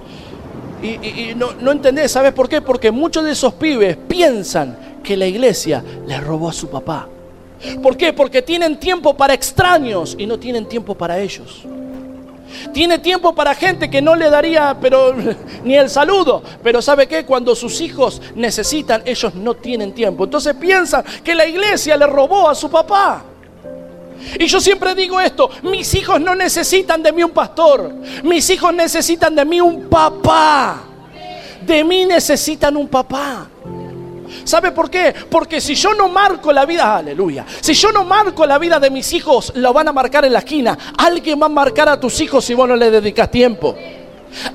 [0.82, 2.60] Y, no, no entendés, ¿sabes por qué?
[2.60, 7.08] Porque muchos de esos pibes piensan que la iglesia le robó a su papá.
[7.82, 8.12] ¿Por qué?
[8.12, 11.64] Porque tienen tiempo para extraños y no tienen tiempo para ellos.
[12.72, 15.14] Tiene tiempo para gente que no le daría pero
[15.64, 16.42] ni el saludo.
[16.62, 17.24] Pero ¿sabe qué?
[17.24, 20.24] Cuando sus hijos necesitan, ellos no tienen tiempo.
[20.24, 23.24] Entonces piensan que la iglesia le robó a su papá.
[24.38, 27.92] Y yo siempre digo esto, mis hijos no necesitan de mí un pastor,
[28.24, 30.82] mis hijos necesitan de mí un papá.
[31.64, 33.48] De mí necesitan un papá.
[34.44, 35.14] ¿Sabe por qué?
[35.30, 38.90] Porque si yo no marco la vida, aleluya, si yo no marco la vida de
[38.90, 40.76] mis hijos, lo van a marcar en la esquina.
[40.98, 43.76] Alguien va a marcar a tus hijos si vos no le dedicas tiempo.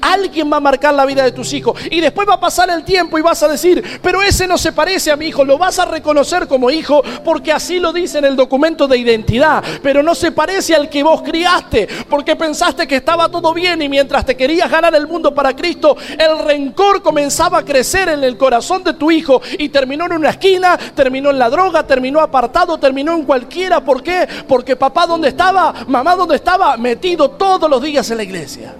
[0.02, 1.80] Alguien va a marcar la vida de tus hijos.
[1.90, 4.72] Y después va a pasar el tiempo y vas a decir, pero ese no se
[4.72, 5.44] parece a mi hijo.
[5.44, 9.64] Lo vas a reconocer como hijo porque así lo dice en el documento de identidad.
[9.82, 13.90] Pero no se parece al que vos criaste porque pensaste que estaba todo bien y
[13.90, 18.38] mientras te querías ganar el mundo para Cristo, el rencor comenzaba a crecer en el
[18.38, 22.78] corazón de tu hijo y terminó en una esquina, terminó en la droga, terminó apartado,
[22.78, 23.82] terminó en cualquiera.
[23.82, 24.28] ¿Por qué?
[24.48, 28.76] Porque papá donde estaba, mamá donde estaba, metido todos los días en la iglesia.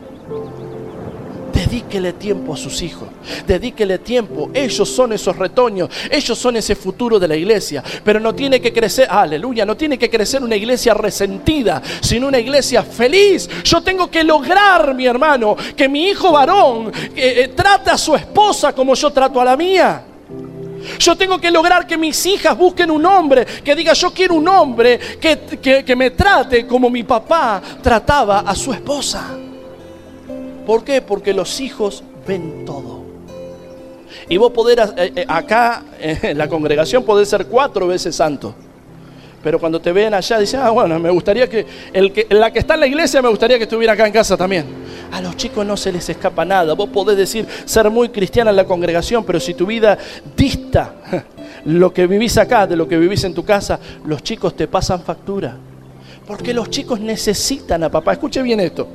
[1.72, 3.08] Dedíquele tiempo a sus hijos.
[3.48, 4.52] Dedíquele tiempo.
[4.54, 5.90] Ellos son esos retoños.
[6.10, 7.82] Ellos son ese futuro de la iglesia.
[8.04, 12.40] Pero no tiene que crecer, aleluya, no tiene que crecer una iglesia resentida, sino una
[12.40, 13.50] iglesia feliz.
[13.64, 18.18] Yo tengo que lograr, mi hermano, que mi hijo varón eh, eh, trate a su
[18.18, 20.04] esposa como yo trato a la mía.
[21.00, 24.48] Yo tengo que lograr que mis hijas busquen un hombre que diga yo quiero un
[24.50, 29.38] hombre que, que me trate como mi papá trataba a su esposa.
[30.66, 31.02] ¿Por qué?
[31.02, 33.02] Porque los hijos ven todo.
[34.30, 38.54] Y vos poder, eh, eh, acá en la congregación podés ser cuatro veces santo.
[39.44, 42.60] Pero cuando te ven allá, dicen, ah, bueno, me gustaría que, el que la que
[42.60, 44.66] está en la iglesia me gustaría que estuviera acá en casa también.
[45.12, 46.74] A los chicos no se les escapa nada.
[46.74, 49.98] Vos podés decir ser muy cristiana en la congregación, pero si tu vida
[50.38, 50.94] dista
[51.66, 55.02] lo que vivís acá de lo que vivís en tu casa, los chicos te pasan
[55.02, 55.58] factura.
[56.28, 58.14] Porque los chicos necesitan a papá.
[58.14, 58.88] Escuche bien esto.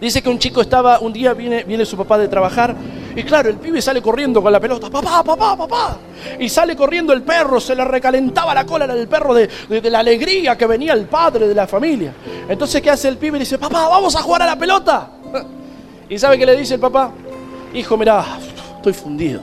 [0.00, 2.74] Dice que un chico estaba, un día viene, viene su papá de trabajar
[3.18, 5.98] y claro, el pibe sale corriendo con la pelota, papá, papá, papá.
[6.38, 9.48] Y sale corriendo el perro, se le recalentaba la cola del perro de,
[9.90, 12.14] la alegría que venía el padre de la familia.
[12.48, 13.32] Entonces, ¿qué hace el pibe?
[13.32, 15.10] Le dice, papá, vamos a jugar a la pelota.
[16.08, 17.10] ¿Y sabe qué le dice el papá?
[17.74, 18.24] Hijo, mira,
[18.76, 19.40] estoy fundido.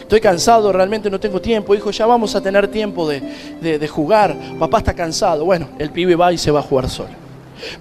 [0.00, 1.72] Estoy cansado, realmente no tengo tiempo.
[1.72, 3.20] Hijo, ya vamos a tener tiempo de,
[3.60, 4.34] de jugar.
[4.58, 5.44] Papá está cansado.
[5.44, 7.23] Bueno, el pibe va y se va a jugar solo.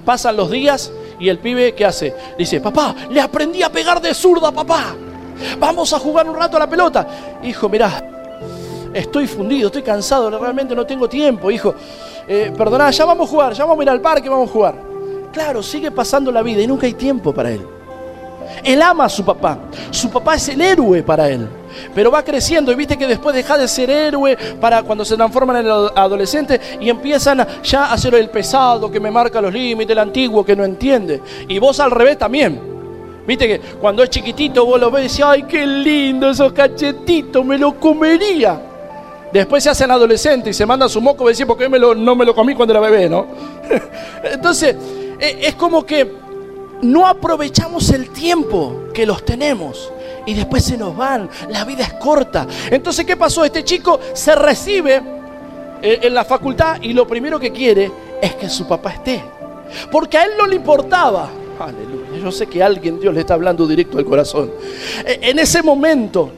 [0.05, 2.13] Pasan los días y el pibe, ¿qué hace?
[2.37, 4.95] Dice, papá, le aprendí a pegar de zurda, papá.
[5.59, 7.07] Vamos a jugar un rato a la pelota.
[7.43, 8.11] Hijo, mirá,
[8.93, 11.73] estoy fundido, estoy cansado, realmente no tengo tiempo, hijo.
[12.27, 12.53] Eh,
[12.91, 14.75] ya vamos a jugar, ya vamos a ir al parque, vamos a jugar.
[15.31, 17.65] Claro, sigue pasando la vida y nunca hay tiempo para él.
[18.63, 19.57] Él ama a su papá.
[19.91, 21.47] Su papá es el héroe para él.
[21.93, 25.57] Pero va creciendo y viste que después deja de ser héroe para cuando se transforman
[25.57, 29.99] en adolescente y empiezan ya a ser el pesado que me marca los límites, el
[29.99, 31.21] antiguo que no entiende.
[31.47, 32.73] Y vos al revés también.
[33.25, 37.45] Viste que cuando es chiquitito vos lo ves y decís, ay, qué lindo esos cachetitos,
[37.45, 38.59] me lo comería.
[39.31, 42.25] Después se hacen adolescentes y se mandan su moco y decís, ¿por qué no me
[42.25, 43.25] lo comí cuando era bebé, no?
[44.23, 44.75] Entonces,
[45.19, 46.22] e, es como que
[46.83, 49.91] no aprovechamos el tiempo que los tenemos
[50.25, 51.29] y después se nos van.
[51.49, 52.47] La vida es corta.
[52.69, 53.43] Entonces, ¿qué pasó?
[53.43, 55.01] Este chico se recibe
[55.81, 57.91] eh, en la facultad y lo primero que quiere
[58.21, 59.23] es que su papá esté.
[59.91, 61.29] Porque a él no le importaba.
[61.59, 62.21] Aleluya.
[62.21, 64.51] Yo sé que alguien Dios le está hablando directo al corazón.
[65.05, 66.31] E, en ese momento,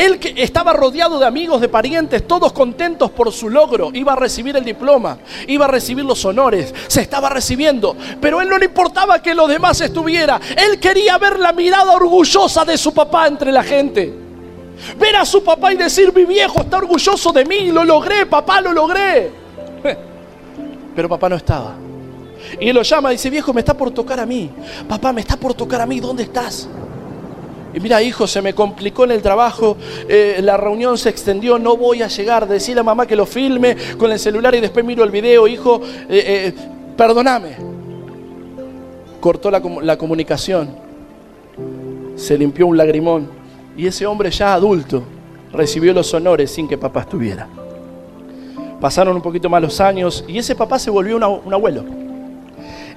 [0.00, 4.16] él que estaba rodeado de amigos, de parientes, todos contentos por su logro, iba a
[4.16, 8.66] recibir el diploma, iba a recibir los honores, se estaba recibiendo, pero él no le
[8.66, 10.40] importaba que los demás estuviera.
[10.56, 14.12] Él quería ver la mirada orgullosa de su papá entre la gente.
[14.98, 18.60] Ver a su papá y decir, mi viejo está orgulloso de mí, lo logré, papá,
[18.62, 19.30] lo logré.
[20.96, 21.74] Pero papá no estaba.
[22.58, 24.50] Y él lo llama y dice, viejo, me está por tocar a mí.
[24.88, 26.68] Papá, me está por tocar a mí, ¿dónde estás?
[27.72, 29.76] Y mira, hijo, se me complicó en el trabajo,
[30.08, 32.48] eh, la reunión se extendió, no voy a llegar.
[32.48, 35.80] Decirle a mamá que lo filme con el celular y después miro el video, hijo,
[36.08, 36.54] eh, eh,
[36.96, 37.56] perdóname.
[39.20, 40.70] Cortó la, la comunicación,
[42.16, 43.28] se limpió un lagrimón
[43.76, 45.02] y ese hombre ya adulto
[45.52, 47.46] recibió los honores sin que papá estuviera.
[48.80, 51.84] Pasaron un poquito más los años y ese papá se volvió un abuelo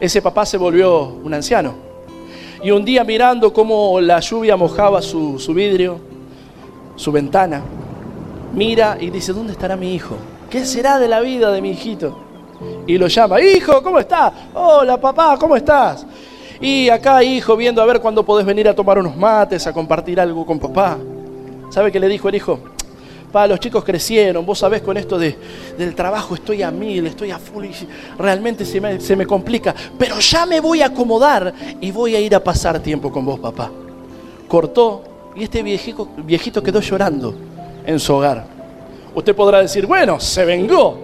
[0.03, 1.92] ese papá se volvió un anciano.
[2.63, 5.99] Y un día mirando cómo la lluvia mojaba su, vidrio,
[6.95, 7.62] su ventana,
[8.54, 10.15] mira y dice, ¿dónde estará mi hijo?
[10.49, 12.17] ¿Qué será de la vida de mi hijito?
[12.88, 14.32] Y lo llama, hijo, ¿cómo estás?
[14.54, 16.06] Hola papá, ¿cómo estás?
[16.62, 20.17] Y acá, hijo, viendo a ver cuándo podés venir a tomar unos mates, a compartir
[20.21, 20.97] algo con papá.
[21.69, 22.60] ¿Sabe qué le dijo el hijo?
[23.48, 25.36] Los chicos crecieron, vos sabés con esto de,
[25.78, 27.74] del trabajo estoy a mil, estoy a full y
[28.17, 32.19] realmente se me, se me complica, pero ya me voy a acomodar y voy a
[32.19, 33.72] ir a pasar tiempo con vos, papá.
[34.48, 35.04] Cortó
[35.36, 37.34] y este viejito quedó llorando
[37.86, 38.46] en su hogar.
[39.15, 41.00] Usted podrá decir, bueno, se vengó.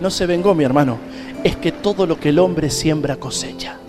[0.00, 0.98] No se vengó, mi hermano.
[1.42, 3.79] Es que todo lo que el hombre siembra cosecha.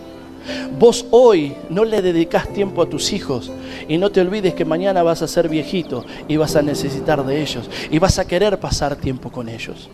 [0.78, 3.52] Vos hoy no le dedicas tiempo a tus hijos
[3.88, 7.42] y no te olvides que mañana vas a ser viejito y vas a necesitar de
[7.42, 9.90] ellos y vas a querer pasar tiempo con ellos.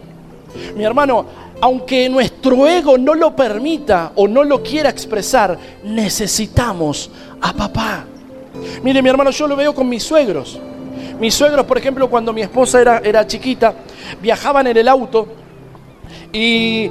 [0.75, 1.25] Mi hermano,
[1.59, 7.09] aunque nuestro ego no lo permita o no lo quiera expresar, necesitamos
[7.41, 8.05] a papá.
[8.83, 10.59] Mire, mi hermano, yo lo veo con mis suegros.
[11.19, 13.73] Mis suegros, por ejemplo, cuando mi esposa era, era chiquita,
[14.21, 15.27] viajaban en el auto
[16.31, 16.89] y,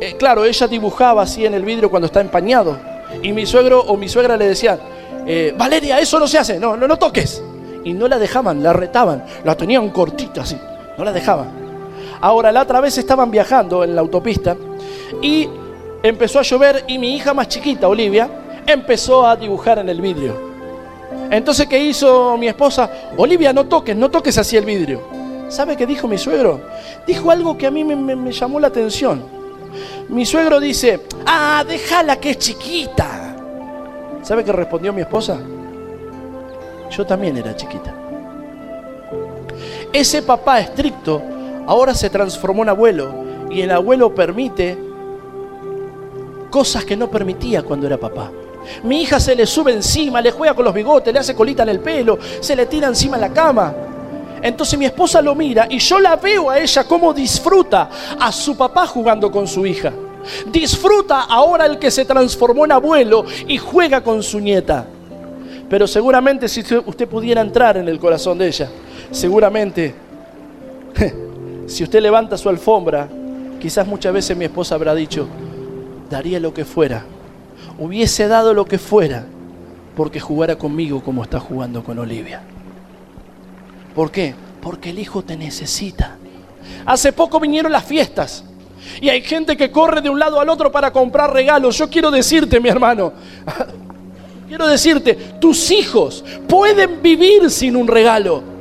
[0.00, 3.96] eh, claro, ella dibujaba así en el vidrio cuando está empañado y mi suegro o
[3.96, 4.78] mi suegra le decían,
[5.26, 7.42] eh, Valeria, eso no se hace, no, no, no toques.
[7.84, 10.56] Y no la dejaban, la retaban, la tenían cortita así,
[10.96, 11.48] no la dejaban.
[12.20, 14.56] Ahora, la otra vez estaban viajando en la autopista
[15.20, 15.48] y
[16.02, 18.28] empezó a llover y mi hija más chiquita, Olivia,
[18.66, 20.34] empezó a dibujar en el vidrio.
[21.30, 22.90] Entonces, ¿qué hizo mi esposa?
[23.16, 25.02] Olivia, no toques, no toques así el vidrio.
[25.48, 26.60] ¿Sabe qué dijo mi suegro?
[27.06, 29.33] Dijo algo que a mí me, me llamó la atención.
[30.08, 33.36] Mi suegro dice, ah, déjala que es chiquita.
[34.22, 35.38] ¿Sabe qué respondió mi esposa?
[36.90, 37.94] Yo también era chiquita.
[39.92, 41.22] Ese papá estricto
[41.66, 43.14] ahora se transformó en abuelo
[43.50, 44.78] y el abuelo permite
[46.50, 48.30] cosas que no permitía cuando era papá.
[48.82, 51.68] Mi hija se le sube encima, le juega con los bigotes, le hace colita en
[51.68, 53.74] el pelo, se le tira encima en la cama.
[54.44, 57.88] Entonces mi esposa lo mira y yo la veo a ella cómo disfruta
[58.20, 59.90] a su papá jugando con su hija.
[60.52, 64.84] Disfruta ahora el que se transformó en abuelo y juega con su nieta.
[65.70, 68.68] Pero seguramente si usted pudiera entrar en el corazón de ella,
[69.10, 69.94] seguramente
[71.66, 73.08] si usted levanta su alfombra,
[73.58, 75.26] quizás muchas veces mi esposa habrá dicho,
[76.10, 77.06] daría lo que fuera,
[77.78, 79.24] hubiese dado lo que fuera,
[79.96, 82.42] porque jugara conmigo como está jugando con Olivia.
[83.94, 84.34] ¿Por qué?
[84.60, 86.16] Porque el hijo te necesita.
[86.86, 88.44] Hace poco vinieron las fiestas.
[89.00, 91.78] Y hay gente que corre de un lado al otro para comprar regalos.
[91.78, 93.12] Yo quiero decirte, mi hermano,
[94.48, 98.54] quiero decirte, tus hijos pueden vivir sin un regalo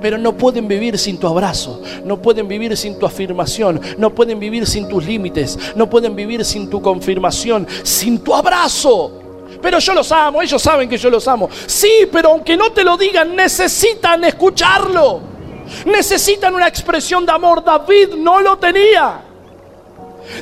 [0.00, 4.40] pero no pueden vivir sin tu abrazo, no pueden vivir sin tu afirmación, no pueden
[4.40, 9.19] vivir sin tus límites, no pueden vivir sin tu confirmación, sin tu abrazo.
[9.60, 11.48] Pero yo los amo, ellos saben que yo los amo.
[11.66, 15.20] Sí, pero aunque no te lo digan, necesitan escucharlo.
[15.84, 17.62] Necesitan una expresión de amor.
[17.62, 19.22] David no lo tenía.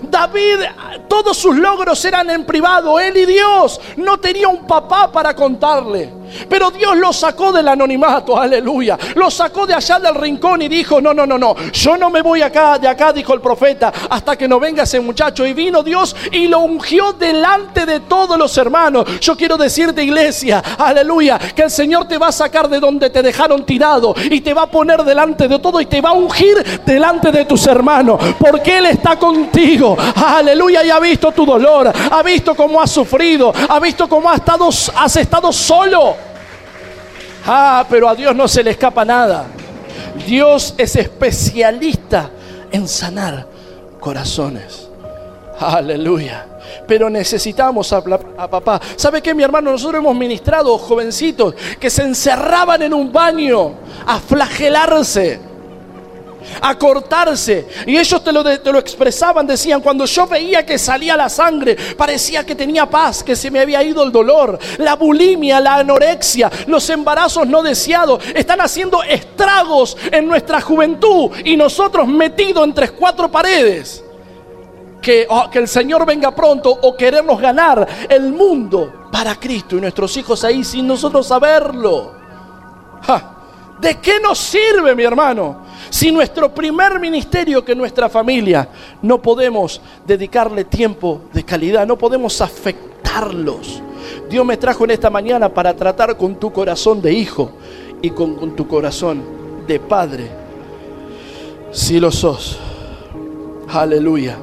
[0.02, 0.60] David,
[1.08, 3.80] todos sus logros eran en privado, él y Dios.
[3.96, 6.17] No tenía un papá para contarle.
[6.48, 8.98] Pero Dios lo sacó del anonimato, aleluya.
[9.14, 11.54] Lo sacó de allá del rincón y dijo, no, no, no, no.
[11.72, 15.00] Yo no me voy acá, de acá, dijo el profeta, hasta que no venga ese
[15.00, 15.46] muchacho.
[15.46, 19.20] Y vino Dios y lo ungió delante de todos los hermanos.
[19.20, 23.22] Yo quiero decirte, iglesia, aleluya, que el Señor te va a sacar de donde te
[23.22, 26.82] dejaron tirado y te va a poner delante de todo y te va a ungir
[26.84, 28.20] delante de tus hermanos.
[28.38, 29.96] Porque Él está contigo.
[30.14, 34.38] Aleluya, y ha visto tu dolor, ha visto cómo has sufrido, ha visto cómo has
[34.38, 36.16] estado, has estado solo.
[37.50, 39.46] Ah, pero a Dios no se le escapa nada.
[40.26, 42.30] Dios es especialista
[42.70, 43.46] en sanar
[43.98, 44.90] corazones.
[45.58, 46.46] Aleluya.
[46.86, 48.78] Pero necesitamos a, papá.
[48.96, 49.72] ¿Sabe qué, mi hermano?
[49.72, 55.40] Nosotros hemos ministrado jovencitos que se encerraban en un baño a flagelarse
[56.60, 57.66] a cortarse.
[57.86, 61.76] Y ellos te lo, te lo expresaban, decían, cuando yo veía que salía la sangre,
[61.96, 64.58] parecía que tenía paz, que se me había ido el dolor.
[64.78, 71.56] La bulimia, la anorexia, los embarazos no deseados, están haciendo estragos en nuestra juventud y
[71.56, 74.04] nosotros metidos entre cuatro paredes.
[75.00, 79.80] Que, oh, que, el Señor venga pronto o queremos ganar el mundo para Cristo y
[79.80, 82.16] nuestros hijos ahí sin nosotros saberlo.
[83.80, 85.68] ¿De qué nos sirve, mi hermano?
[85.90, 88.68] Si nuestro primer ministerio que nuestra familia
[89.02, 93.82] no podemos dedicarle tiempo de calidad, no podemos afectarlos.
[94.28, 97.52] Dios me trajo en esta mañana para tratar con tu corazón de hijo
[98.02, 99.22] y con, tu corazón
[99.66, 100.28] de padre.
[101.72, 102.58] Si lo sos.
[103.68, 104.38] Aleluya.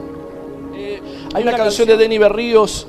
[1.34, 2.88] Hay una canción de Denny Berríos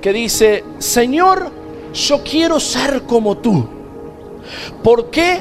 [0.00, 1.50] que dice, Señor,
[1.92, 3.64] yo quiero ser como tú.
[4.82, 5.40] ¿Por qué?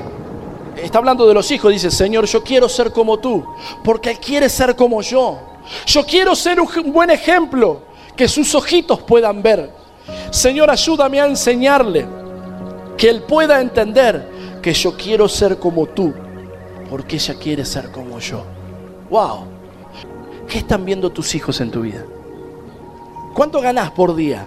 [0.77, 3.45] Está hablando de los hijos, dice, Señor, yo quiero ser como tú,
[3.83, 5.39] porque Él quiere ser como yo.
[5.85, 7.81] Yo quiero ser un buen ejemplo,
[8.15, 9.71] que sus ojitos puedan ver.
[10.29, 12.05] Señor, ayúdame a enseñarle,
[12.97, 16.13] que Él pueda entender que yo quiero ser como tú,
[16.89, 18.43] porque ella quiere ser como yo.
[19.09, 19.45] ¡Wow!
[20.47, 22.05] ¿Qué están viendo tus hijos en tu vida?
[23.33, 24.45] ¿Cuánto ganás por día?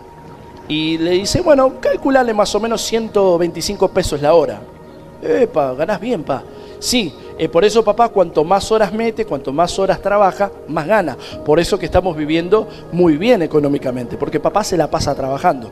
[0.69, 4.61] Y le dice, bueno, calculale más o menos 125 pesos la hora.
[5.25, 6.43] Epa, ganás bien, pa.
[6.79, 11.17] Sí, eh, por eso papá, cuanto más horas mete, cuanto más horas trabaja, más gana.
[11.45, 15.71] Por eso que estamos viviendo muy bien económicamente, porque papá se la pasa trabajando.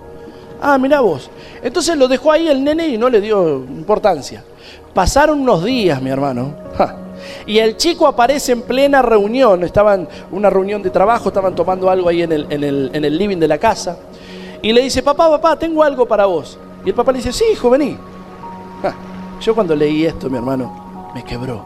[0.61, 1.29] Ah, mira vos.
[1.63, 4.43] Entonces lo dejó ahí el nene y no le dio importancia.
[4.95, 6.55] Pasaron unos días, mi hermano.
[7.47, 9.63] Y el chico aparece en plena reunión.
[9.65, 13.17] Estaban una reunión de trabajo, estaban tomando algo ahí en el, en el, en el
[13.17, 13.97] living de la casa.
[14.61, 16.59] Y le dice, papá, papá, tengo algo para vos.
[16.85, 17.97] Y el papá le dice, sí, hijo, vení.
[19.43, 21.65] Yo cuando leí esto, mi hermano, me quebró.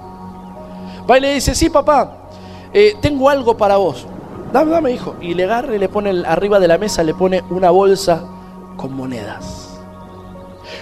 [1.08, 2.30] Va y le dice, sí, papá,
[2.72, 4.06] eh, tengo algo para vos.
[4.50, 5.16] Dame, dame, hijo.
[5.20, 8.24] Y le agarra y le pone arriba de la mesa, le pone una bolsa
[8.78, 9.78] con monedas.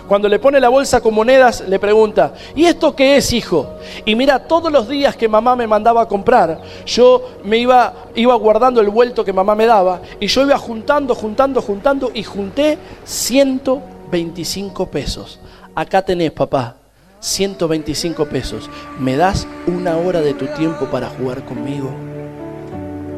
[0.07, 3.70] Cuando le pone la bolsa con monedas, le pregunta, ¿y esto qué es, hijo?
[4.04, 8.35] Y mira, todos los días que mamá me mandaba a comprar, yo me iba, iba
[8.37, 12.78] guardando el vuelto que mamá me daba y yo iba juntando, juntando, juntando y junté
[13.04, 15.40] 125 pesos.
[15.74, 16.84] Acá tenés, papá.
[17.24, 18.68] 125 pesos.
[18.98, 21.90] ¿Me das una hora de tu tiempo para jugar conmigo?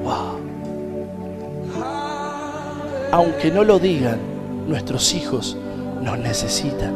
[0.04, 0.38] Wow.
[3.10, 4.20] Aunque no lo digan,
[4.68, 5.56] nuestros hijos
[6.00, 6.94] nos necesitan.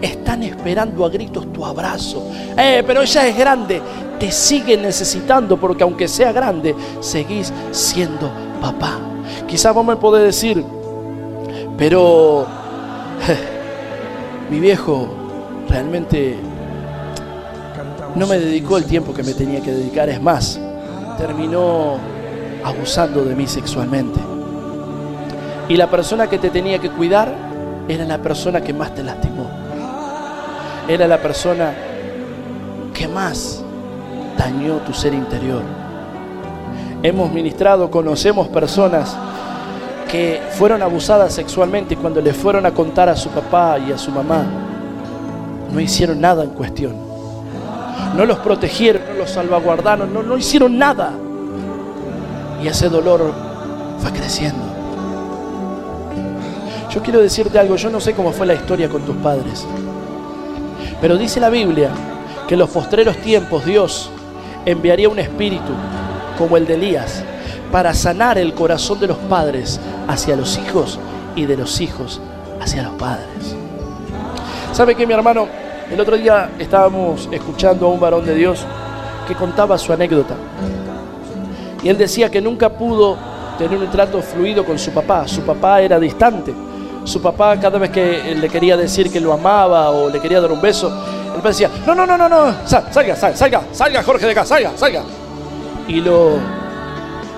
[0.00, 2.26] Están esperando a gritos tu abrazo.
[2.56, 3.82] Eh, pero ella es grande.
[4.18, 8.98] Te siguen necesitando porque aunque sea grande, seguís siendo papá.
[9.46, 10.64] Quizás vos me podés decir,
[11.76, 12.46] pero
[14.50, 15.15] mi viejo
[15.68, 16.36] realmente
[18.14, 20.08] no me dedicó el tiempo que me tenía que dedicar.
[20.08, 20.58] Es más,
[21.18, 21.98] terminó
[22.64, 24.20] abusando de mí sexualmente.
[25.68, 27.32] Y la persona que te tenía que cuidar
[27.88, 29.48] era la persona que más te lastimó.
[30.88, 31.72] Era la persona
[32.94, 33.62] que más
[34.38, 35.62] dañó tu ser interior.
[37.02, 39.16] Hemos ministrado, conocemos personas
[40.10, 44.10] que fueron abusadas sexualmente cuando le fueron a contar a su papá y a su
[44.10, 44.44] mamá,
[45.72, 46.94] no hicieron nada en cuestión.
[48.16, 51.12] No los protegieron, no los salvaguardaron, no, no hicieron nada.
[52.62, 53.32] Y ese dolor
[53.98, 54.64] fue creciendo.
[56.90, 59.66] Yo quiero decirte algo, yo no sé cómo fue la historia con tus padres,
[61.00, 61.90] pero dice la Biblia
[62.48, 64.08] que en los postreros tiempos Dios
[64.64, 65.72] enviaría un espíritu
[66.38, 67.22] como el de Elías
[67.70, 70.98] para sanar el corazón de los padres hacia los hijos
[71.34, 72.20] y de los hijos
[72.60, 73.56] hacia los padres.
[74.76, 75.48] ¿Sabe qué, mi hermano?
[75.90, 78.62] El otro día estábamos escuchando a un varón de Dios
[79.26, 80.34] que contaba su anécdota.
[81.82, 83.16] Y él decía que nunca pudo
[83.56, 85.26] tener un trato fluido con su papá.
[85.26, 86.52] Su papá era distante.
[87.04, 90.52] Su papá cada vez que le quería decir que lo amaba o le quería dar
[90.52, 90.92] un beso,
[91.34, 94.72] él decía, no, no, no, no, no, salga, salga, salga, salga Jorge de acá, salga,
[94.76, 95.04] salga.
[95.88, 96.32] Y lo,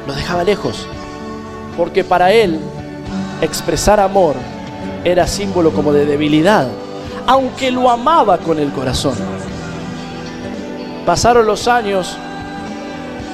[0.08, 0.88] lo dejaba lejos.
[1.76, 2.58] Porque para él
[3.40, 4.34] expresar amor
[5.04, 6.66] era símbolo como de debilidad,
[7.28, 9.14] aunque lo amaba con el corazón.
[11.04, 12.16] Pasaron los años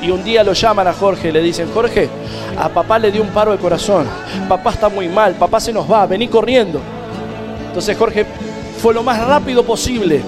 [0.03, 2.11] y un día lo llaman a Jorge y le dicen, Jorge,
[2.59, 4.07] a papá le dio un paro de corazón,
[4.49, 6.81] papá está muy mal, papá se nos va, vení corriendo.
[7.69, 8.27] Entonces Jorge
[8.83, 10.23] fue lo más rápido posible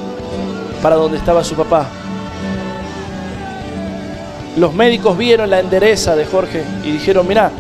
[0.80, 1.86] para donde estaba su papá.
[4.56, 7.50] Los médicos vieron la endereza de Jorge y dijeron, mira,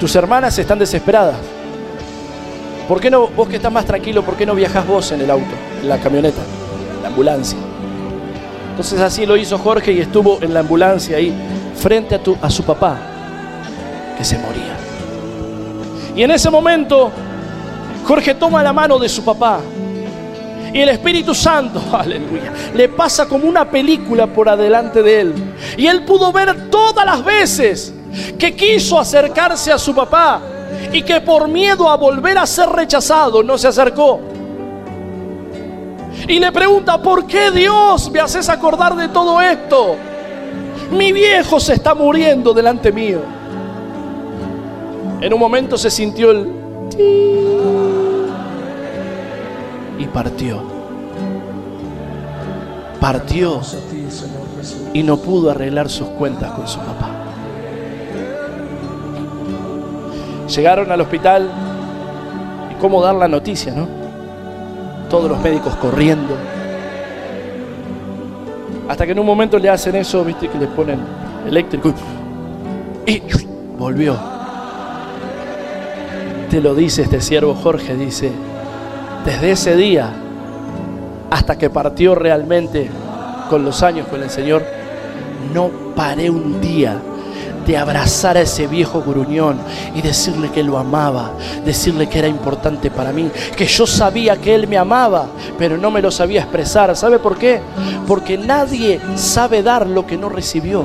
[0.00, 1.36] tus hermanas están desesperadas.
[2.90, 5.30] ¿Por qué no, vos que estás más tranquilo, por qué no viajas vos en el
[5.30, 6.40] auto, en la camioneta,
[6.96, 7.56] en la ambulancia?
[8.70, 11.32] Entonces así lo hizo Jorge y estuvo en la ambulancia ahí,
[11.76, 12.98] frente a, tu, a su papá,
[14.18, 14.76] que se moría.
[16.16, 17.12] Y en ese momento,
[18.08, 19.60] Jorge toma la mano de su papá
[20.74, 25.34] y el Espíritu Santo, aleluya, le pasa como una película por adelante de él.
[25.76, 27.94] Y él pudo ver todas las veces
[28.36, 30.42] que quiso acercarse a su papá
[30.92, 34.20] y que por miedo a volver a ser rechazado no se acercó.
[36.28, 39.96] Y le pregunta, ¿por qué Dios me haces acordar de todo esto?
[40.90, 43.20] Mi viejo se está muriendo delante mío.
[45.20, 46.60] En un momento se sintió el
[49.98, 50.62] y partió.
[52.98, 53.60] Partió
[54.92, 57.09] y no pudo arreglar sus cuentas con su papá.
[60.54, 61.48] Llegaron al hospital
[62.72, 63.86] y cómo dar la noticia, ¿no?
[65.08, 66.34] Todos los médicos corriendo.
[68.88, 70.98] Hasta que en un momento le hacen eso, viste, que le ponen
[71.46, 71.94] eléctrico
[73.06, 73.22] y
[73.78, 74.16] volvió.
[76.50, 78.32] Te lo dice este siervo Jorge, dice,
[79.24, 80.12] desde ese día
[81.30, 82.90] hasta que partió realmente
[83.48, 84.64] con los años con el Señor,
[85.54, 87.00] no paré un día
[87.70, 89.60] de abrazar a ese viejo gruñón
[89.94, 91.30] y decirle que lo amaba,
[91.64, 95.88] decirle que era importante para mí, que yo sabía que él me amaba, pero no
[95.92, 96.96] me lo sabía expresar.
[96.96, 97.60] ¿Sabe por qué?
[98.08, 100.82] Porque nadie sabe dar lo que no recibió.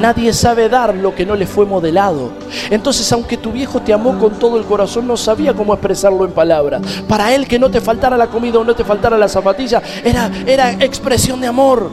[0.00, 2.30] Nadie sabe dar lo que no le fue modelado.
[2.70, 6.30] Entonces, aunque tu viejo te amó con todo el corazón, no sabía cómo expresarlo en
[6.30, 6.80] palabras.
[7.08, 10.30] Para él que no te faltara la comida o no te faltara la zapatilla, era,
[10.46, 11.90] era expresión de amor.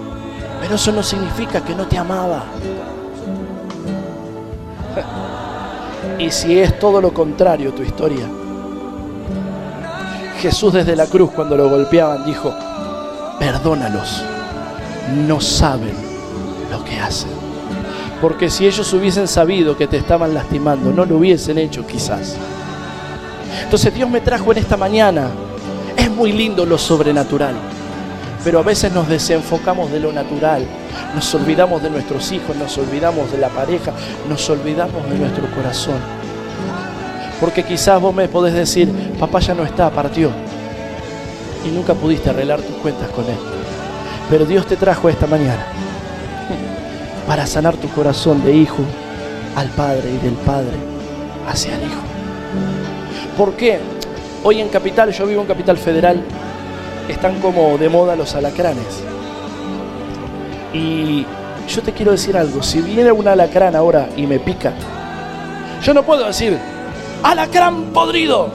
[0.62, 2.44] Pero eso no significa que no te amaba.
[6.18, 8.26] Y si es todo lo contrario tu historia,
[10.40, 12.54] Jesús desde la cruz cuando lo golpeaban dijo,
[13.40, 14.24] perdónalos,
[15.28, 15.94] no saben
[16.72, 17.32] lo que hacen.
[18.22, 22.36] Porque si ellos hubiesen sabido que te estaban lastimando, no lo hubiesen hecho quizás.
[23.64, 25.30] Entonces Dios me trajo en esta mañana.
[25.98, 27.56] Es muy lindo lo sobrenatural,
[28.44, 30.66] pero a veces nos desenfocamos de lo natural.
[31.14, 33.92] Nos olvidamos de nuestros hijos, nos olvidamos de la pareja,
[34.28, 36.00] nos olvidamos de nuestro corazón.
[37.40, 40.32] Porque quizás vos me podés decir, papá ya no está, partió.
[41.66, 43.38] Y nunca pudiste arreglar tus cuentas con él.
[44.30, 45.66] Pero Dios te trajo esta mañana
[47.28, 48.84] para sanar tu corazón de hijo
[49.56, 50.78] al Padre y del Padre
[51.48, 52.02] hacia el Hijo.
[53.38, 53.80] ¿Por qué?
[54.44, 56.24] Hoy en Capital, yo vivo en Capital Federal,
[57.08, 59.04] están como de moda los alacranes.
[60.74, 61.26] Y
[61.68, 64.74] yo te quiero decir algo, si viene un alacrán ahora y me pica,
[65.84, 66.58] yo no puedo decir,
[67.24, 68.50] alacrán podrido,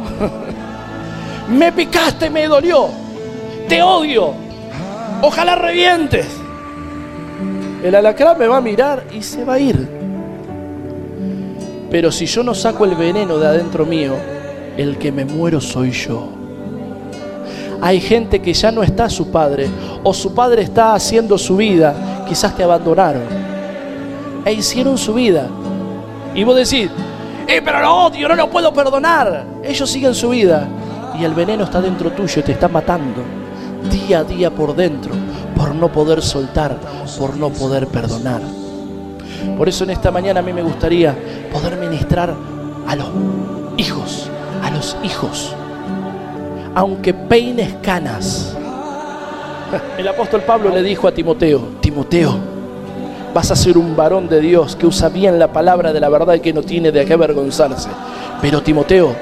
[1.48, 2.88] me picaste, me dolió,
[3.68, 4.32] te odio,
[5.22, 6.26] ojalá revientes
[7.86, 9.88] el alacrán me va a mirar y se va a ir.
[11.88, 14.14] Pero si yo no saco el veneno de adentro mío,
[14.76, 16.35] el que me muero soy yo.
[17.80, 19.68] Hay gente que ya no está su padre
[20.02, 23.22] o su padre está haciendo su vida, quizás te abandonaron
[24.44, 25.48] e hicieron su vida.
[26.34, 26.90] Y vos decís,
[27.48, 29.44] eh, pero lo odio, no lo puedo perdonar.
[29.62, 30.68] Ellos siguen su vida
[31.18, 33.22] y el veneno está dentro tuyo, te está matando
[33.90, 35.12] día a día por dentro,
[35.56, 36.76] por no poder soltar,
[37.18, 38.40] por no poder perdonar.
[39.56, 41.16] Por eso en esta mañana a mí me gustaría
[41.52, 42.34] poder ministrar
[42.86, 43.08] a los
[43.76, 44.30] hijos,
[44.62, 45.54] a los hijos,
[46.76, 48.54] aunque peines canas.
[49.98, 52.36] El apóstol Pablo le dijo a Timoteo, Timoteo,
[53.32, 56.34] vas a ser un varón de Dios que usa bien la palabra de la verdad
[56.34, 57.88] y que no tiene de qué avergonzarse.
[58.42, 59.16] Pero Timoteo,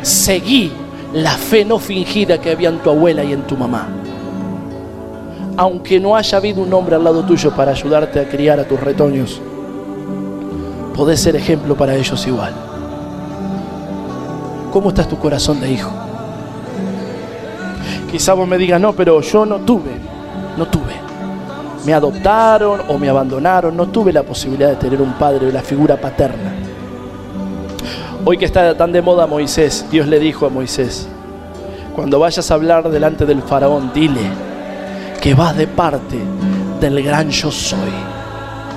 [0.00, 0.72] seguí
[1.12, 3.86] la fe no fingida que había en tu abuela y en tu mamá.
[5.58, 8.80] Aunque no haya habido un hombre al lado tuyo para ayudarte a criar a tus
[8.80, 9.42] retoños,
[10.96, 12.54] podés ser ejemplo para ellos igual.
[14.72, 15.90] ¿Cómo está tu corazón de hijo?
[18.14, 19.90] Quizá vos me digas, no, pero yo no tuve,
[20.56, 20.92] no tuve.
[21.84, 25.96] Me adoptaron o me abandonaron, no tuve la posibilidad de tener un padre la figura
[25.96, 26.52] paterna.
[28.24, 31.08] Hoy que está tan de moda Moisés, Dios le dijo a Moisés,
[31.96, 34.30] cuando vayas a hablar delante del faraón, dile
[35.20, 36.20] que vas de parte
[36.80, 37.90] del gran yo soy.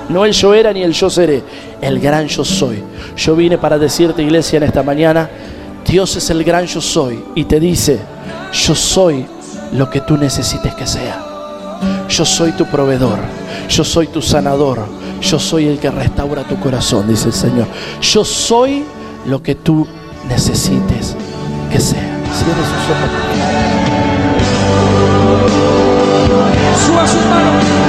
[0.08, 1.44] No el yo era ni el yo seré,
[1.80, 2.82] el gran yo soy.
[3.16, 5.30] Yo vine para decirte, iglesia, en esta mañana,
[5.86, 8.00] Dios es el gran yo soy y te dice,
[8.52, 9.26] yo soy
[9.72, 11.24] lo que tú necesites que sea.
[12.08, 13.18] Yo soy tu proveedor,
[13.68, 14.86] yo soy tu sanador,
[15.20, 17.66] yo soy el que restaura tu corazón, dice el Señor.
[18.00, 18.84] Yo soy
[19.26, 19.86] lo que tú
[20.28, 21.14] necesites
[21.70, 22.18] que sea.
[22.32, 23.10] Cierre sus ojos.
[26.86, 27.87] Suba sus manos.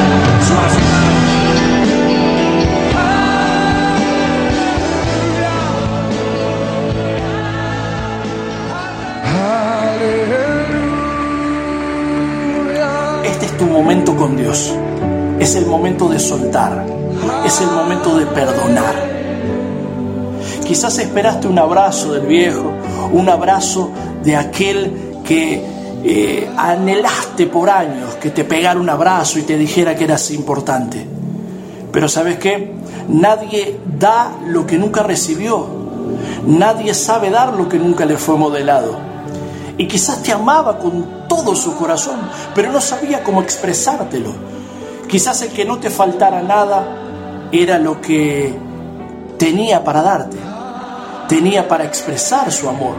[13.80, 14.74] Momento con Dios.
[15.40, 16.86] Es el momento de soltar.
[17.46, 18.94] Es el momento de perdonar.
[20.68, 22.74] Quizás esperaste un abrazo del viejo,
[23.14, 23.90] un abrazo
[24.22, 24.92] de aquel
[25.24, 25.64] que
[26.04, 31.08] eh, anhelaste por años, que te pegara un abrazo y te dijera que eras importante.
[31.92, 32.74] Pero sabes qué?
[33.08, 35.66] Nadie da lo que nunca recibió.
[36.46, 38.98] Nadie sabe dar lo que nunca le fue modelado.
[39.78, 42.20] Y quizás te amaba con todo su corazón,
[42.54, 44.34] pero no sabía cómo expresártelo.
[45.08, 48.54] Quizás el que no te faltara nada era lo que
[49.38, 50.38] tenía para darte,
[51.30, 52.96] tenía para expresar su amor.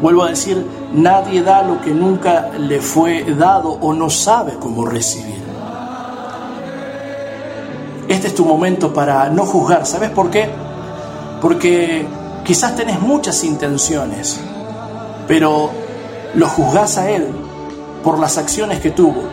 [0.00, 4.86] Vuelvo a decir, nadie da lo que nunca le fue dado o no sabe cómo
[4.86, 5.42] recibir.
[8.06, 9.84] Este es tu momento para no juzgar.
[9.84, 10.48] ¿Sabes por qué?
[11.42, 12.06] Porque
[12.44, 14.40] quizás tenés muchas intenciones,
[15.26, 15.87] pero
[16.34, 17.26] lo juzgás a Él
[18.02, 19.24] por las acciones que tuvo.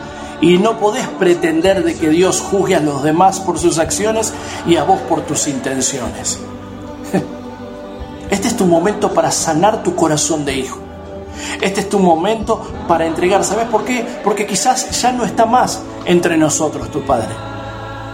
[0.42, 4.34] Y no podés pretender de que Dios juzgue a los demás por sus acciones
[4.68, 6.40] y a vos por tus intenciones.
[8.30, 10.80] Este es tu momento para sanar tu corazón de hijo.
[11.62, 13.44] Este es tu momento para entregar.
[13.44, 14.06] ¿Sabes por qué?
[14.24, 17.55] Porque quizás ya no está más entre nosotros tu Padre.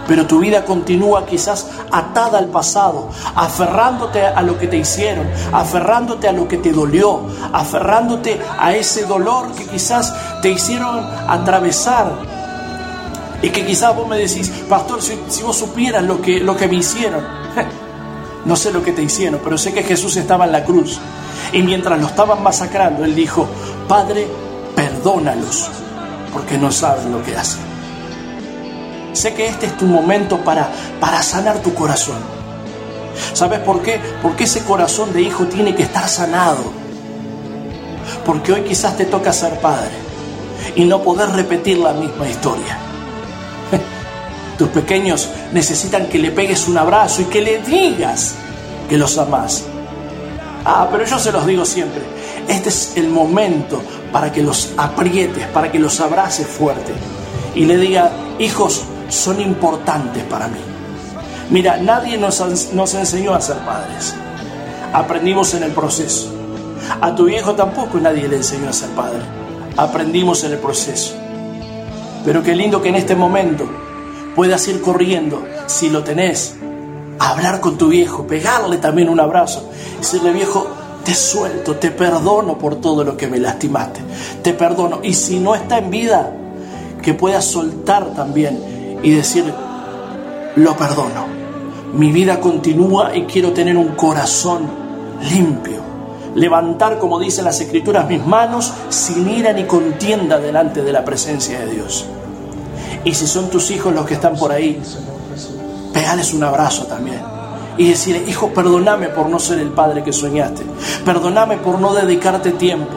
[0.06, 6.28] Pero tu vida continúa quizás atada al pasado, aferrándote a lo que te hicieron, aferrándote
[6.28, 7.20] a lo que te dolió,
[7.52, 12.12] aferrándote a ese dolor que quizás te hicieron atravesar.
[13.42, 16.68] Y que quizás vos me decís, pastor, si, si vos supieras lo que, lo que
[16.68, 17.24] me hicieron.
[18.44, 20.98] No sé lo que te hicieron, pero sé que Jesús estaba en la cruz.
[21.52, 23.46] Y mientras lo estaban masacrando, Él dijo,
[23.86, 24.26] Padre,
[24.74, 25.70] perdónalos,
[26.32, 27.71] porque no saben lo que hacen.
[29.12, 32.18] Sé que este es tu momento para, para sanar tu corazón.
[33.34, 34.00] ¿Sabes por qué?
[34.22, 36.62] Porque ese corazón de hijo tiene que estar sanado.
[38.24, 39.92] Porque hoy quizás te toca ser padre
[40.74, 42.78] y no poder repetir la misma historia.
[44.58, 48.34] Tus pequeños necesitan que le pegues un abrazo y que le digas
[48.88, 49.64] que los amas.
[50.64, 52.02] Ah, pero yo se los digo siempre.
[52.48, 53.82] Este es el momento
[54.12, 56.92] para que los aprietes, para que los abraces fuerte
[57.54, 58.82] y le diga, hijos,
[59.12, 60.58] son importantes para mí.
[61.50, 64.14] Mira, nadie nos, nos enseñó a ser padres.
[64.92, 66.32] Aprendimos en el proceso.
[67.00, 69.20] A tu viejo tampoco nadie le enseñó a ser padre.
[69.76, 71.14] Aprendimos en el proceso.
[72.24, 73.68] Pero qué lindo que en este momento
[74.34, 76.56] puedas ir corriendo, si lo tenés,
[77.18, 80.68] hablar con tu viejo, pegarle también un abrazo, decirle viejo,
[81.04, 84.00] te suelto, te perdono por todo lo que me lastimaste,
[84.42, 85.00] te perdono.
[85.02, 86.32] Y si no está en vida,
[87.02, 88.71] que puedas soltar también
[89.02, 89.52] y decir,
[90.56, 91.42] lo perdono,
[91.94, 94.62] Mi vida continúa y quiero tener un corazón
[95.30, 95.82] limpio.
[96.34, 101.60] Levantar, como dicen las escrituras, mis manos sin ira ni contienda delante de la presencia
[101.60, 102.06] de Dios.
[103.04, 104.80] Y si son tus hijos los que están por ahí,
[105.92, 107.20] pegales un abrazo también.
[107.76, 110.62] Y decirle, hijo, perdóname por no ser el padre que soñaste.
[111.04, 112.94] Perdóname por no dedicarte tiempo.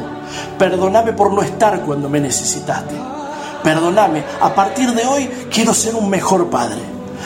[0.57, 2.95] Perdóname por no estar cuando me necesitaste.
[3.65, 6.81] Perdóname, a partir de hoy quiero ser un mejor padre.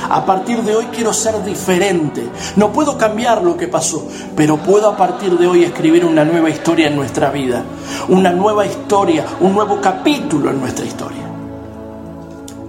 [0.09, 2.29] A partir de hoy quiero ser diferente.
[2.55, 6.49] No puedo cambiar lo que pasó, pero puedo a partir de hoy escribir una nueva
[6.49, 7.65] historia en nuestra vida.
[8.07, 11.23] Una nueva historia, un nuevo capítulo en nuestra historia.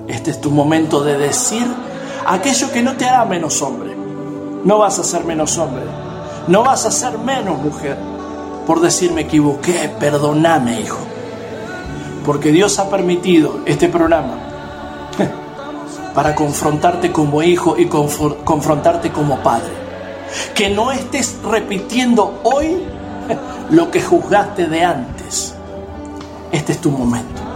[0.08, 1.64] Este es tu momento de decir
[2.26, 3.94] aquello que no te hará menos hombre.
[4.64, 5.84] No vas a ser menos hombre.
[6.48, 7.96] No vas a ser menos mujer
[8.66, 9.88] por decir me equivoqué.
[10.00, 11.09] Perdóname, hijo.
[12.24, 14.34] Porque Dios ha permitido este programa
[16.14, 19.72] para confrontarte como hijo y confrontarte como padre.
[20.54, 22.82] Que no estés repitiendo hoy
[23.70, 25.54] lo que juzgaste de antes.
[26.52, 27.50] Este es tu momento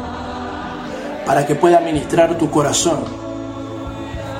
[1.26, 3.00] para que pueda ministrar tu corazón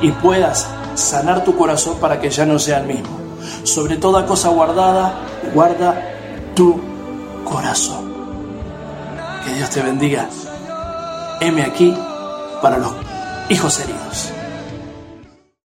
[0.01, 3.19] y puedas sanar tu corazón para que ya no sea el mismo.
[3.63, 5.15] Sobre toda cosa guardada,
[5.55, 5.95] guarda
[6.55, 6.81] tu
[7.45, 8.04] corazón.
[9.45, 10.29] Que Dios te bendiga.
[11.41, 11.95] Heme aquí
[12.63, 12.93] para los
[13.49, 14.34] hijos heridos.